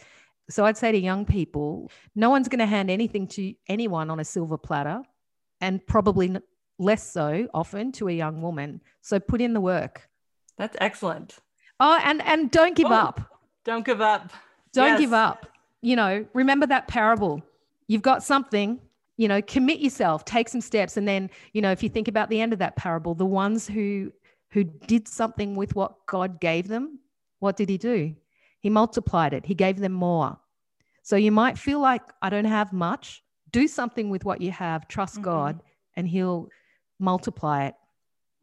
So 0.49 0.65
I'd 0.65 0.77
say 0.77 0.93
to 0.93 0.99
young 0.99 1.25
people, 1.25 1.91
no 2.15 2.31
one's 2.31 2.49
going 2.49 2.61
to 2.61 2.67
hand 2.67 2.91
anything 2.91 3.27
to 3.29 3.55
anyone 3.69 4.11
on 4.11 4.21
a 4.21 4.25
silver 4.25 4.57
platter 4.57 5.03
and 5.61 5.85
probably 5.87 6.37
less 6.79 7.11
so 7.11 7.49
often 7.53 7.91
to 7.93 8.09
a 8.09 8.12
young 8.12 8.43
woman. 8.43 8.81
So 9.01 9.19
put 9.19 9.41
in 9.41 9.55
the 9.55 9.61
work. 9.61 10.09
That's 10.59 10.77
excellent. 10.81 11.37
Oh, 11.81 11.99
and 12.03 12.23
and 12.23 12.51
don't 12.51 12.77
give 12.77 12.87
oh, 12.87 12.95
up. 12.95 13.21
Don't 13.65 13.85
give 13.85 14.01
up. 14.01 14.33
Don't 14.73 14.89
yes. 14.89 15.01
give 15.01 15.12
up. 15.12 15.47
You 15.83 15.97
know, 15.97 16.27
remember 16.33 16.67
that 16.67 16.89
parable. 16.89 17.43
You've 17.89 18.03
got 18.03 18.23
something, 18.23 18.81
you 19.16 19.29
know, 19.29 19.40
commit 19.42 19.81
yourself, 19.81 20.24
take 20.24 20.48
some 20.48 20.61
steps 20.61 20.96
and 20.96 21.07
then, 21.09 21.31
you 21.52 21.62
know, 21.62 21.70
if 21.70 21.83
you 21.83 21.88
think 21.88 22.09
about 22.09 22.29
the 22.29 22.40
end 22.40 22.52
of 22.52 22.59
that 22.59 22.76
parable, 22.76 23.14
the 23.14 23.26
ones 23.26 23.66
who 23.66 24.12
who 24.50 24.64
did 24.64 25.09
something 25.09 25.57
with 25.57 25.74
what 25.74 26.07
God 26.07 26.40
gave 26.40 26.68
them, 26.68 27.00
what 27.40 27.57
did 27.57 27.68
he 27.68 27.79
do? 27.79 28.14
He 28.61 28.70
multiplied 28.70 29.33
it. 29.33 29.44
He 29.44 29.55
gave 29.55 29.79
them 29.79 29.92
more. 29.92 30.38
So 31.02 31.16
you 31.16 31.33
might 31.33 31.59
feel 31.59 31.81
like 31.81 32.02
I 32.22 32.31
don't 32.31 32.46
have 32.46 32.72
much. 32.72 33.22
Do 33.50 33.68
something 33.68 34.09
with 34.11 34.24
what 34.24 34.40
you 34.40 34.50
have. 34.52 34.88
Trust 34.88 35.14
mm-hmm. 35.14 35.24
God 35.24 35.62
and 35.94 36.09
he'll 36.09 36.48
multiply 36.98 37.66
it. 37.66 37.74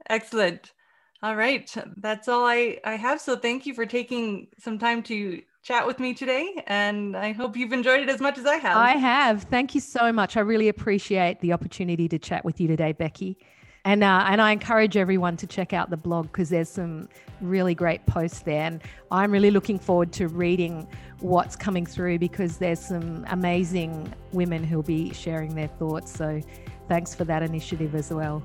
Excellent. 0.09 0.73
All 1.21 1.35
right. 1.35 1.73
That's 1.97 2.27
all 2.27 2.45
I, 2.45 2.79
I 2.83 2.95
have. 2.95 3.21
So 3.21 3.35
thank 3.35 3.65
you 3.65 3.73
for 3.73 3.85
taking 3.85 4.47
some 4.59 4.77
time 4.77 5.03
to 5.03 5.41
chat 5.63 5.87
with 5.87 5.97
me 5.99 6.13
today. 6.13 6.61
And 6.67 7.15
I 7.15 7.31
hope 7.31 7.55
you've 7.55 7.73
enjoyed 7.73 8.01
it 8.01 8.09
as 8.09 8.19
much 8.19 8.37
as 8.37 8.45
I 8.45 8.57
have. 8.57 8.77
I 8.77 8.91
have. 8.91 9.43
Thank 9.43 9.73
you 9.73 9.81
so 9.81 10.11
much. 10.11 10.37
I 10.37 10.41
really 10.41 10.67
appreciate 10.67 11.39
the 11.39 11.53
opportunity 11.53 12.07
to 12.09 12.19
chat 12.19 12.43
with 12.45 12.59
you 12.59 12.67
today, 12.67 12.91
Becky. 12.91 13.37
And, 13.85 14.03
uh, 14.03 14.25
and 14.27 14.41
I 14.41 14.51
encourage 14.51 14.95
everyone 14.95 15.35
to 15.37 15.47
check 15.47 15.73
out 15.73 15.89
the 15.89 15.97
blog 15.97 16.27
because 16.27 16.49
there's 16.49 16.69
some 16.69 17.09
really 17.41 17.75
great 17.75 18.05
posts 18.05 18.41
there. 18.41 18.63
And 18.63 18.81
I'm 19.11 19.31
really 19.31 19.51
looking 19.51 19.79
forward 19.79 20.13
to 20.13 20.27
reading 20.27 20.87
what's 21.19 21.55
coming 21.55 21.85
through 21.85 22.19
because 22.19 22.57
there's 22.57 22.79
some 22.79 23.25
amazing 23.29 24.13
women 24.31 24.63
who'll 24.63 24.83
be 24.83 25.13
sharing 25.13 25.55
their 25.55 25.67
thoughts. 25.67 26.13
So 26.13 26.41
thanks 26.87 27.15
for 27.15 27.23
that 27.25 27.41
initiative 27.41 27.95
as 27.95 28.09
well. 28.11 28.43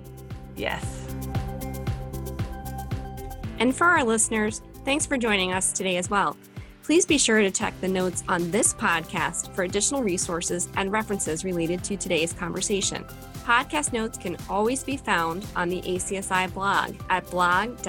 Yes. 0.57 0.85
And 3.61 3.74
for 3.74 3.87
our 3.87 4.04
listeners, 4.04 4.61
thanks 4.85 5.07
for 5.07 5.18
joining 5.18 5.52
us 5.52 5.72
today 5.72 5.96
as 5.96 6.11
well. 6.11 6.37
Please 6.88 7.05
be 7.05 7.18
sure 7.18 7.40
to 7.42 7.51
check 7.51 7.79
the 7.83 7.87
notes 7.87 8.24
on 8.31 8.51
this 8.51 8.72
podcast 8.72 9.55
for 9.55 9.64
additional 9.64 10.03
resources 10.03 10.70
and 10.74 10.90
references 10.90 11.44
related 11.44 11.85
to 11.85 11.98
today's 11.98 12.33
conversation. 12.33 13.05
Podcast 13.44 13.92
notes 13.92 14.16
can 14.16 14.38
always 14.48 14.83
be 14.83 14.96
found 14.96 15.44
on 15.55 15.68
the 15.68 15.83
ACSI 15.83 16.51
blog 16.55 16.94
at 17.11 17.31
blog.acsi.org. 17.31 17.85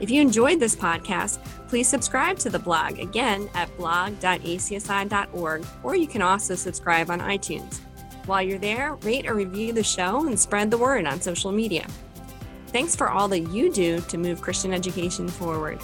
If 0.00 0.10
you 0.10 0.22
enjoyed 0.22 0.58
this 0.58 0.74
podcast, 0.74 1.38
please 1.68 1.86
subscribe 1.86 2.38
to 2.38 2.48
the 2.48 2.58
blog 2.58 2.98
again 2.98 3.50
at 3.52 3.76
blog.acsi.org, 3.76 5.66
or 5.82 5.96
you 5.96 6.06
can 6.06 6.22
also 6.22 6.54
subscribe 6.54 7.10
on 7.10 7.20
iTunes. 7.20 7.80
While 8.24 8.40
you're 8.40 8.58
there, 8.58 8.94
rate 9.02 9.26
or 9.26 9.34
review 9.34 9.74
the 9.74 9.84
show 9.84 10.26
and 10.26 10.40
spread 10.40 10.70
the 10.70 10.78
word 10.78 11.04
on 11.04 11.20
social 11.20 11.52
media. 11.52 11.86
Thanks 12.68 12.96
for 12.96 13.10
all 13.10 13.28
that 13.28 13.50
you 13.50 13.70
do 13.70 14.00
to 14.00 14.16
move 14.16 14.40
Christian 14.40 14.72
education 14.72 15.28
forward. 15.28 15.78